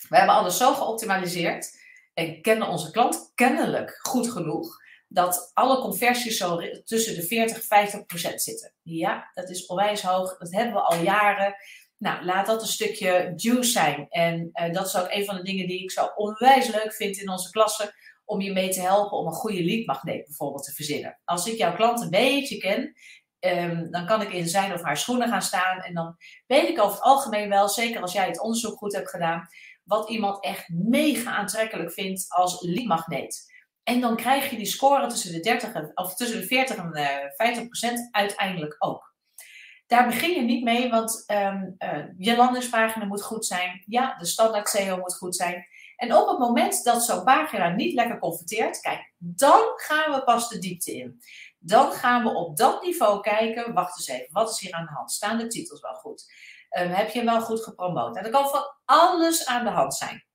We 0.08 0.16
hebben 0.16 0.34
alles 0.34 0.56
zo 0.56 0.74
geoptimaliseerd 0.74 1.84
en 2.14 2.42
kennen 2.42 2.68
onze 2.68 2.90
klant 2.90 3.32
kennelijk 3.34 3.98
goed 4.02 4.30
genoeg 4.30 4.84
dat 5.08 5.50
alle 5.54 5.78
conversies 5.80 6.36
zo 6.36 6.60
tussen 6.84 7.14
de 7.14 7.22
40 7.22 7.56
en 7.56 7.62
50 7.62 8.06
procent 8.06 8.42
zitten. 8.42 8.72
Ja, 8.82 9.30
dat 9.34 9.50
is 9.50 9.66
onwijs 9.66 10.02
hoog. 10.02 10.38
Dat 10.38 10.52
hebben 10.52 10.74
we 10.74 10.80
al 10.80 11.02
jaren. 11.02 11.54
Nou, 11.98 12.24
laat 12.24 12.46
dat 12.46 12.60
een 12.60 12.66
stukje 12.66 13.32
juice 13.36 13.70
zijn. 13.70 14.06
En 14.08 14.50
uh, 14.52 14.72
dat 14.72 14.86
is 14.86 14.96
ook 14.96 15.10
een 15.10 15.24
van 15.24 15.36
de 15.36 15.42
dingen 15.42 15.66
die 15.66 15.82
ik 15.82 15.90
zo 15.90 16.04
onwijs 16.14 16.68
leuk 16.68 16.94
vind 16.94 17.16
in 17.16 17.30
onze 17.30 17.50
klasse. 17.50 17.94
Om 18.24 18.40
je 18.40 18.52
mee 18.52 18.68
te 18.68 18.80
helpen 18.80 19.18
om 19.18 19.26
een 19.26 19.32
goede 19.32 19.64
leadmagneet 19.64 20.26
bijvoorbeeld 20.26 20.64
te 20.64 20.72
verzinnen. 20.72 21.20
Als 21.24 21.46
ik 21.46 21.58
jouw 21.58 21.74
klant 21.74 22.00
een 22.00 22.10
beetje 22.10 22.58
ken, 22.58 22.94
um, 23.40 23.90
dan 23.90 24.06
kan 24.06 24.22
ik 24.22 24.32
in 24.32 24.48
zijn 24.48 24.72
of 24.72 24.82
haar 24.82 24.96
schoenen 24.96 25.28
gaan 25.28 25.42
staan. 25.42 25.80
En 25.80 25.94
dan 25.94 26.16
weet 26.46 26.68
ik 26.68 26.80
over 26.80 26.94
het 26.94 27.04
algemeen 27.04 27.48
wel, 27.48 27.68
zeker 27.68 28.00
als 28.00 28.12
jij 28.12 28.26
het 28.26 28.40
onderzoek 28.40 28.78
goed 28.78 28.94
hebt 28.94 29.10
gedaan, 29.10 29.48
wat 29.82 30.10
iemand 30.10 30.44
echt 30.44 30.68
mega 30.68 31.30
aantrekkelijk 31.30 31.92
vindt 31.92 32.26
als 32.28 32.60
leadmagneet. 32.60 33.54
En 33.86 34.00
dan 34.00 34.16
krijg 34.16 34.50
je 34.50 34.56
die 34.56 34.66
score 34.66 35.06
tussen 35.06 35.32
de, 35.32 35.40
30 35.40 35.72
en, 35.72 35.90
of 35.94 36.14
tussen 36.14 36.40
de 36.40 36.46
40 36.46 36.76
en 36.76 36.90
uh, 36.92 37.06
50 37.36 37.64
procent 37.64 38.08
uiteindelijk 38.10 38.76
ook. 38.78 39.14
Daar 39.86 40.06
begin 40.06 40.30
je 40.30 40.40
niet 40.40 40.64
mee, 40.64 40.90
want 40.90 41.24
um, 41.26 41.76
uh, 41.78 42.04
je 42.16 42.36
landingspagina 42.36 43.04
moet 43.04 43.22
goed 43.22 43.46
zijn. 43.46 43.82
Ja, 43.86 44.16
de 44.18 44.26
standaard 44.26 44.68
SEO 44.68 44.96
moet 44.96 45.16
goed 45.16 45.36
zijn. 45.36 45.66
En 45.96 46.14
op 46.14 46.28
het 46.28 46.38
moment 46.38 46.84
dat 46.84 47.04
zo'n 47.04 47.24
pagina 47.24 47.68
niet 47.68 47.94
lekker 47.94 48.18
converteert, 48.18 48.80
kijk, 48.80 49.12
dan 49.18 49.62
gaan 49.76 50.12
we 50.12 50.24
pas 50.24 50.48
de 50.48 50.58
diepte 50.58 50.96
in. 50.96 51.20
Dan 51.58 51.92
gaan 51.92 52.22
we 52.22 52.34
op 52.34 52.56
dat 52.56 52.82
niveau 52.82 53.20
kijken. 53.20 53.74
Wacht 53.74 53.98
eens 53.98 54.08
even, 54.08 54.32
wat 54.32 54.50
is 54.50 54.60
hier 54.60 54.72
aan 54.72 54.86
de 54.86 54.92
hand? 54.92 55.12
Staan 55.12 55.38
de 55.38 55.46
titels 55.46 55.80
wel 55.80 55.94
goed? 55.94 56.32
Um, 56.78 56.90
heb 56.90 57.10
je 57.10 57.18
hem 57.18 57.28
wel 57.28 57.40
goed 57.40 57.62
gepromoot? 57.62 58.16
En 58.16 58.24
er 58.24 58.30
kan 58.30 58.48
van 58.48 58.64
alles 58.84 59.46
aan 59.46 59.64
de 59.64 59.70
hand 59.70 59.94
zijn. 59.94 60.25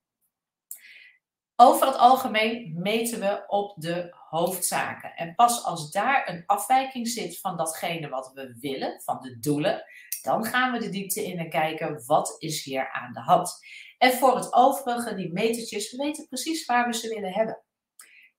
Over 1.61 1.87
het 1.87 1.97
algemeen 1.97 2.73
meten 2.77 3.19
we 3.19 3.43
op 3.47 3.73
de 3.77 4.15
hoofdzaken. 4.29 5.15
En 5.15 5.35
pas 5.35 5.63
als 5.63 5.91
daar 5.91 6.29
een 6.29 6.43
afwijking 6.45 7.07
zit 7.07 7.39
van 7.39 7.57
datgene 7.57 8.09
wat 8.09 8.31
we 8.33 8.57
willen, 8.59 9.01
van 9.01 9.21
de 9.21 9.39
doelen, 9.39 9.83
dan 10.21 10.45
gaan 10.45 10.71
we 10.71 10.79
de 10.79 10.89
diepte 10.89 11.25
in 11.25 11.39
en 11.39 11.49
kijken 11.49 12.03
wat 12.05 12.35
is 12.37 12.63
hier 12.63 12.91
aan 12.91 13.13
de 13.13 13.19
hand. 13.19 13.59
En 13.97 14.11
voor 14.11 14.35
het 14.35 14.53
overige, 14.53 15.15
die 15.15 15.33
metertjes, 15.33 15.91
we 15.91 15.97
weten 15.97 16.27
precies 16.27 16.65
waar 16.65 16.87
we 16.87 16.93
ze 16.93 17.07
willen 17.07 17.33
hebben. 17.33 17.63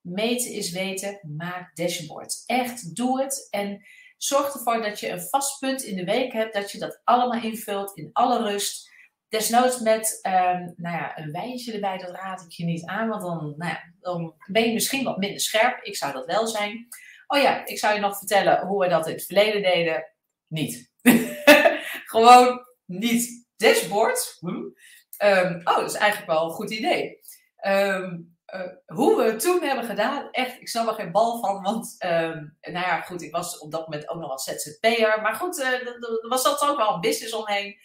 Meten 0.00 0.50
is 0.50 0.70
weten, 0.70 1.20
maak 1.36 1.76
dashboard. 1.76 2.42
Echt, 2.46 2.96
doe 2.96 3.22
het 3.22 3.48
en 3.50 3.86
zorg 4.16 4.54
ervoor 4.54 4.82
dat 4.82 5.00
je 5.00 5.08
een 5.08 5.22
vast 5.22 5.58
punt 5.58 5.82
in 5.82 5.96
de 5.96 6.04
week 6.04 6.32
hebt, 6.32 6.54
dat 6.54 6.70
je 6.70 6.78
dat 6.78 7.00
allemaal 7.04 7.42
invult 7.42 7.96
in 7.96 8.10
alle 8.12 8.42
rust. 8.42 8.91
Desnoods 9.32 9.80
met 9.80 10.20
um, 10.22 10.74
nou 10.76 10.96
ja, 10.96 11.18
een 11.18 11.32
wijntje 11.32 11.72
erbij, 11.72 11.98
dat 11.98 12.10
raad 12.10 12.42
ik 12.42 12.50
je 12.50 12.64
niet 12.64 12.86
aan, 12.86 13.08
want 13.08 13.22
dan, 13.22 13.54
nou 13.56 13.70
ja, 13.70 13.92
dan 14.00 14.34
ben 14.46 14.66
je 14.66 14.72
misschien 14.72 15.04
wat 15.04 15.18
minder 15.18 15.40
scherp. 15.40 15.82
Ik 15.82 15.96
zou 15.96 16.12
dat 16.12 16.26
wel 16.26 16.46
zijn. 16.46 16.88
Oh 17.26 17.40
ja, 17.40 17.66
ik 17.66 17.78
zou 17.78 17.94
je 17.94 18.00
nog 18.00 18.18
vertellen 18.18 18.66
hoe 18.66 18.80
we 18.80 18.88
dat 18.88 19.06
in 19.06 19.12
het 19.12 19.24
verleden 19.24 19.62
deden. 19.62 20.04
Niet. 20.46 20.90
Gewoon 22.12 22.66
niet. 22.84 23.46
Dashboard. 23.56 24.36
Hm? 24.40 24.48
Um, 24.48 25.60
oh, 25.64 25.76
dat 25.76 25.90
is 25.90 25.94
eigenlijk 25.94 26.32
wel 26.32 26.44
een 26.44 26.50
goed 26.50 26.70
idee. 26.70 27.18
Um, 27.66 28.36
uh, 28.54 28.60
hoe 28.86 29.16
we 29.16 29.22
het 29.22 29.40
toen 29.40 29.62
hebben 29.62 29.84
gedaan, 29.84 30.30
echt, 30.30 30.60
ik 30.60 30.68
snap 30.68 30.88
er 30.88 30.94
geen 30.94 31.12
bal 31.12 31.40
van. 31.40 31.62
Want, 31.62 31.96
nou 31.98 32.46
ja, 32.60 33.00
goed, 33.00 33.22
ik 33.22 33.32
was 33.32 33.58
op 33.58 33.70
dat 33.70 33.88
moment 33.88 34.08
ook 34.08 34.20
nog 34.20 34.30
als 34.30 34.44
ZZP'er. 34.44 35.20
Maar 35.22 35.34
goed, 35.34 35.58
uh, 35.58 35.72
er 35.72 36.28
was 36.28 36.42
dat 36.42 36.62
ook 36.62 36.76
wel 36.76 36.94
een 36.94 37.00
business 37.00 37.34
omheen. 37.34 37.78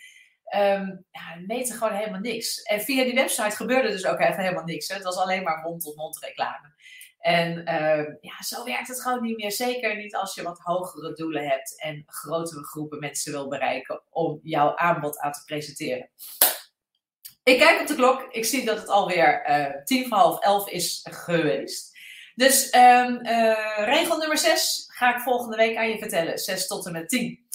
Um, 0.55 1.05
ja, 1.11 1.21
meten 1.47 1.75
gewoon 1.75 1.93
helemaal 1.93 2.19
niks. 2.19 2.61
En 2.61 2.81
via 2.81 3.03
die 3.03 3.13
website 3.13 3.55
gebeurde 3.55 3.89
dus 3.89 4.05
ook 4.05 4.19
even 4.19 4.43
helemaal 4.43 4.63
niks. 4.63 4.87
Het 4.87 5.03
was 5.03 5.17
alleen 5.17 5.43
maar 5.43 5.61
mond-tot-mond 5.61 6.19
reclame. 6.19 6.75
En 7.19 7.57
uh, 7.57 8.05
ja, 8.21 8.43
zo 8.43 8.63
werkt 8.63 8.87
het 8.87 9.01
gewoon 9.01 9.21
niet 9.21 9.37
meer. 9.37 9.51
Zeker 9.51 9.95
niet 9.95 10.15
als 10.15 10.35
je 10.35 10.43
wat 10.43 10.59
hogere 10.59 11.13
doelen 11.13 11.47
hebt 11.47 11.81
en 11.81 12.03
grotere 12.05 12.63
groepen 12.63 12.99
mensen 12.99 13.31
wil 13.31 13.47
bereiken 13.47 14.01
om 14.09 14.39
jouw 14.43 14.75
aanbod 14.75 15.19
aan 15.19 15.31
te 15.31 15.43
presenteren. 15.45 16.09
Ik 17.43 17.59
kijk 17.59 17.81
op 17.81 17.87
de 17.87 17.95
klok. 17.95 18.25
Ik 18.29 18.45
zie 18.45 18.65
dat 18.65 18.77
het 18.77 18.87
alweer 18.87 19.49
uh, 19.49 19.83
tien 19.83 20.07
voor 20.07 20.17
half 20.17 20.39
elf 20.39 20.69
is 20.69 21.07
geweest. 21.09 21.97
Dus 22.35 22.75
um, 22.75 23.19
regel 23.77 24.17
nummer 24.17 24.37
6 24.37 24.85
ga 24.87 25.15
ik 25.15 25.21
volgende 25.21 25.57
week 25.57 25.77
aan 25.77 25.89
je 25.89 25.97
vertellen. 25.97 26.37
6 26.37 26.67
tot 26.67 26.85
en 26.85 26.91
met 26.91 27.09
10. 27.09 27.47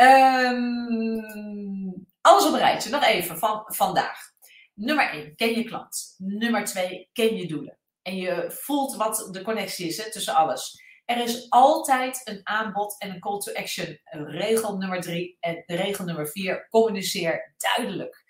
Um, 0.00 2.06
alles 2.22 2.46
op 2.46 2.52
een 2.52 2.58
rijtje, 2.58 2.90
nog 2.90 3.04
even 3.04 3.38
van 3.38 3.62
vandaag. 3.66 4.18
Nummer 4.74 5.10
1, 5.10 5.36
ken 5.36 5.54
je 5.54 5.64
klant. 5.64 6.14
Nummer 6.18 6.64
2, 6.64 7.08
ken 7.12 7.36
je 7.36 7.46
doelen. 7.46 7.78
En 8.02 8.16
je 8.16 8.46
voelt 8.48 8.96
wat 8.96 9.28
de 9.30 9.42
connectie 9.42 9.86
is 9.86 9.96
hè, 9.96 10.10
tussen 10.10 10.34
alles. 10.34 10.82
Er 11.04 11.22
is 11.22 11.46
altijd 11.50 12.20
een 12.24 12.40
aanbod 12.42 12.98
en 12.98 13.10
een 13.10 13.20
call 13.20 13.38
to 13.38 13.52
action. 13.52 14.00
Regel 14.10 14.76
nummer 14.76 15.00
3 15.00 15.36
en 15.40 15.62
regel 15.66 16.04
nummer 16.04 16.28
4, 16.28 16.68
communiceer 16.68 17.54
duidelijk. 17.56 18.24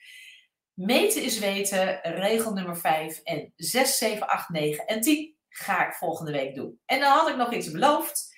Meten 0.74 1.22
is 1.22 1.38
weten, 1.38 2.00
regel 2.02 2.52
nummer 2.52 2.76
5 2.76 3.18
en 3.18 3.52
6, 3.56 3.98
7, 3.98 4.28
8, 4.28 4.48
9 4.48 4.86
en 4.86 5.00
10 5.00 5.36
ga 5.48 5.86
ik 5.86 5.94
volgende 5.94 6.32
week 6.32 6.54
doen. 6.54 6.80
En 6.84 7.00
dan 7.00 7.12
had 7.12 7.28
ik 7.28 7.36
nog 7.36 7.52
iets 7.52 7.70
beloofd. 7.70 8.31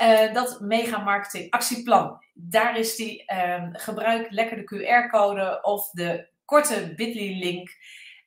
Uh, 0.00 0.32
dat 0.32 0.60
mega 0.60 0.98
marketing 0.98 1.50
actieplan. 1.50 2.24
Daar 2.34 2.78
is 2.78 2.96
die. 2.96 3.24
Uh, 3.32 3.68
gebruik 3.72 4.30
lekker 4.30 4.56
de 4.56 4.64
QR-code 4.64 5.58
of 5.62 5.90
de 5.90 6.28
korte 6.44 6.92
bit.ly 6.96 7.38
link. 7.38 7.70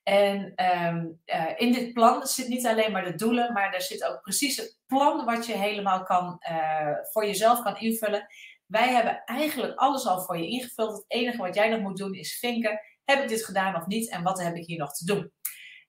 En 0.03 0.53
um, 0.85 1.21
uh, 1.25 1.51
in 1.55 1.71
dit 1.71 1.93
plan 1.93 2.25
zit 2.25 2.47
niet 2.47 2.65
alleen 2.65 2.91
maar 2.91 3.03
de 3.03 3.15
doelen, 3.15 3.53
maar 3.53 3.73
er 3.73 3.81
zit 3.81 4.03
ook 4.03 4.21
precies 4.21 4.57
het 4.57 4.79
plan 4.87 5.25
wat 5.25 5.45
je 5.45 5.53
helemaal 5.53 6.03
kan, 6.03 6.41
uh, 6.49 6.89
voor 7.11 7.25
jezelf 7.25 7.63
kan 7.63 7.77
invullen. 7.77 8.27
Wij 8.65 8.93
hebben 8.93 9.23
eigenlijk 9.25 9.75
alles 9.75 10.05
al 10.05 10.21
voor 10.21 10.37
je 10.37 10.47
ingevuld. 10.47 10.91
Het 10.91 11.05
enige 11.07 11.37
wat 11.37 11.55
jij 11.55 11.69
nog 11.69 11.79
moet 11.79 11.97
doen 11.97 12.13
is 12.13 12.39
vinken. 12.39 12.79
Heb 13.03 13.21
ik 13.21 13.27
dit 13.27 13.45
gedaan 13.45 13.75
of 13.75 13.85
niet? 13.85 14.09
En 14.09 14.23
wat 14.23 14.41
heb 14.41 14.55
ik 14.55 14.65
hier 14.65 14.77
nog 14.77 14.93
te 14.93 15.05
doen? 15.05 15.31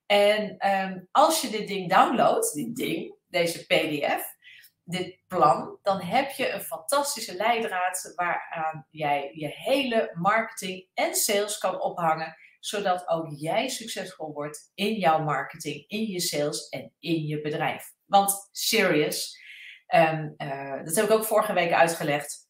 En 0.06 0.68
um, 0.70 1.08
als 1.10 1.40
je 1.40 1.48
dit 1.48 1.68
ding 1.68 1.90
downloadt, 1.90 2.54
dit 2.54 2.76
ding, 2.76 3.14
deze 3.28 3.66
PDF, 3.66 4.35
dit 4.88 5.18
plan, 5.26 5.78
dan 5.82 6.00
heb 6.00 6.30
je 6.30 6.50
een 6.50 6.60
fantastische 6.60 7.34
leidraad 7.34 8.12
waaraan 8.14 8.86
jij 8.90 9.30
je 9.34 9.48
hele 9.48 10.10
marketing 10.14 10.88
en 10.94 11.14
sales 11.14 11.58
kan 11.58 11.80
ophangen, 11.80 12.36
zodat 12.60 13.08
ook 13.08 13.26
jij 13.36 13.68
succesvol 13.68 14.32
wordt 14.32 14.70
in 14.74 14.94
jouw 14.94 15.22
marketing, 15.22 15.84
in 15.88 16.06
je 16.06 16.20
sales 16.20 16.68
en 16.68 16.92
in 16.98 17.26
je 17.26 17.40
bedrijf. 17.40 17.92
Want 18.04 18.48
serious, 18.52 19.38
um, 19.94 20.34
uh, 20.38 20.84
dat 20.84 20.94
heb 20.94 21.04
ik 21.04 21.10
ook 21.10 21.24
vorige 21.24 21.52
week 21.52 21.72
uitgelegd. 21.72 22.44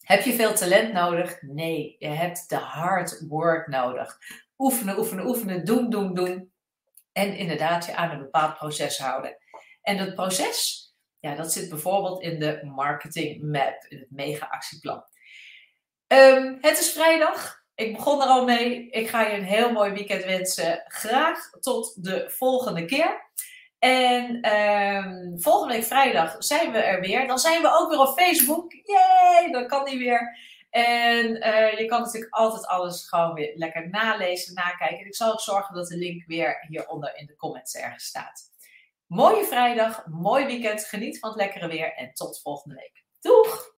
Heb 0.00 0.22
je 0.22 0.32
veel 0.32 0.54
talent 0.54 0.92
nodig? 0.92 1.42
Nee, 1.42 1.96
je 1.98 2.08
hebt 2.08 2.48
de 2.48 2.56
hard 2.56 3.24
work 3.28 3.66
nodig. 3.66 4.18
Oefenen, 4.58 4.98
oefenen, 4.98 5.26
oefenen, 5.26 5.64
doen, 5.64 5.90
doen, 5.90 6.14
doen. 6.14 6.52
En 7.12 7.36
inderdaad 7.36 7.86
je 7.86 7.96
aan 7.96 8.10
een 8.10 8.18
bepaald 8.18 8.56
proces 8.56 8.98
houden. 8.98 9.36
En 9.82 9.96
dat 9.96 10.14
proces, 10.14 10.87
ja, 11.20 11.34
dat 11.34 11.52
zit 11.52 11.68
bijvoorbeeld 11.68 12.22
in 12.22 12.38
de 12.38 12.60
marketing 12.74 13.42
map, 13.42 13.84
in 13.88 13.98
het 13.98 14.10
mega 14.10 14.46
actieplan. 14.50 15.04
Um, 16.06 16.58
het 16.60 16.78
is 16.78 16.92
vrijdag. 16.92 17.62
Ik 17.74 17.96
begon 17.96 18.22
er 18.22 18.28
al 18.28 18.44
mee. 18.44 18.90
Ik 18.90 19.08
ga 19.08 19.26
je 19.26 19.36
een 19.36 19.44
heel 19.44 19.72
mooi 19.72 19.92
weekend 19.92 20.24
wensen. 20.24 20.82
Graag 20.84 21.50
tot 21.60 22.04
de 22.04 22.30
volgende 22.30 22.84
keer. 22.84 23.26
En 23.78 24.52
um, 24.54 25.40
volgende 25.40 25.74
week 25.74 25.84
vrijdag 25.84 26.36
zijn 26.38 26.72
we 26.72 26.78
er 26.78 27.00
weer. 27.00 27.26
Dan 27.26 27.38
zijn 27.38 27.62
we 27.62 27.78
ook 27.78 27.90
weer 27.90 28.00
op 28.00 28.18
Facebook. 28.18 28.72
Yay, 28.72 29.50
dan 29.50 29.66
kan 29.66 29.84
die 29.84 29.98
weer. 29.98 30.38
En 30.70 31.26
uh, 31.26 31.78
je 31.78 31.84
kan 31.86 32.00
natuurlijk 32.00 32.34
altijd 32.34 32.66
alles 32.66 33.08
gewoon 33.08 33.34
weer 33.34 33.52
lekker 33.54 33.88
nalezen, 33.88 34.54
nakijken. 34.54 34.98
En 34.98 35.06
ik 35.06 35.14
zal 35.14 35.32
ook 35.32 35.40
zorgen 35.40 35.74
dat 35.74 35.88
de 35.88 35.96
link 35.96 36.24
weer 36.26 36.64
hieronder 36.68 37.16
in 37.16 37.26
de 37.26 37.36
comments 37.36 37.74
ergens 37.74 38.04
staat. 38.04 38.50
Mooie 39.08 39.44
vrijdag, 39.44 40.06
mooi 40.06 40.46
weekend. 40.46 40.84
Geniet 40.84 41.18
van 41.18 41.28
het 41.28 41.38
lekkere 41.38 41.68
weer 41.68 41.94
en 41.94 42.12
tot 42.14 42.40
volgende 42.40 42.74
week. 42.74 43.04
Doeg! 43.20 43.76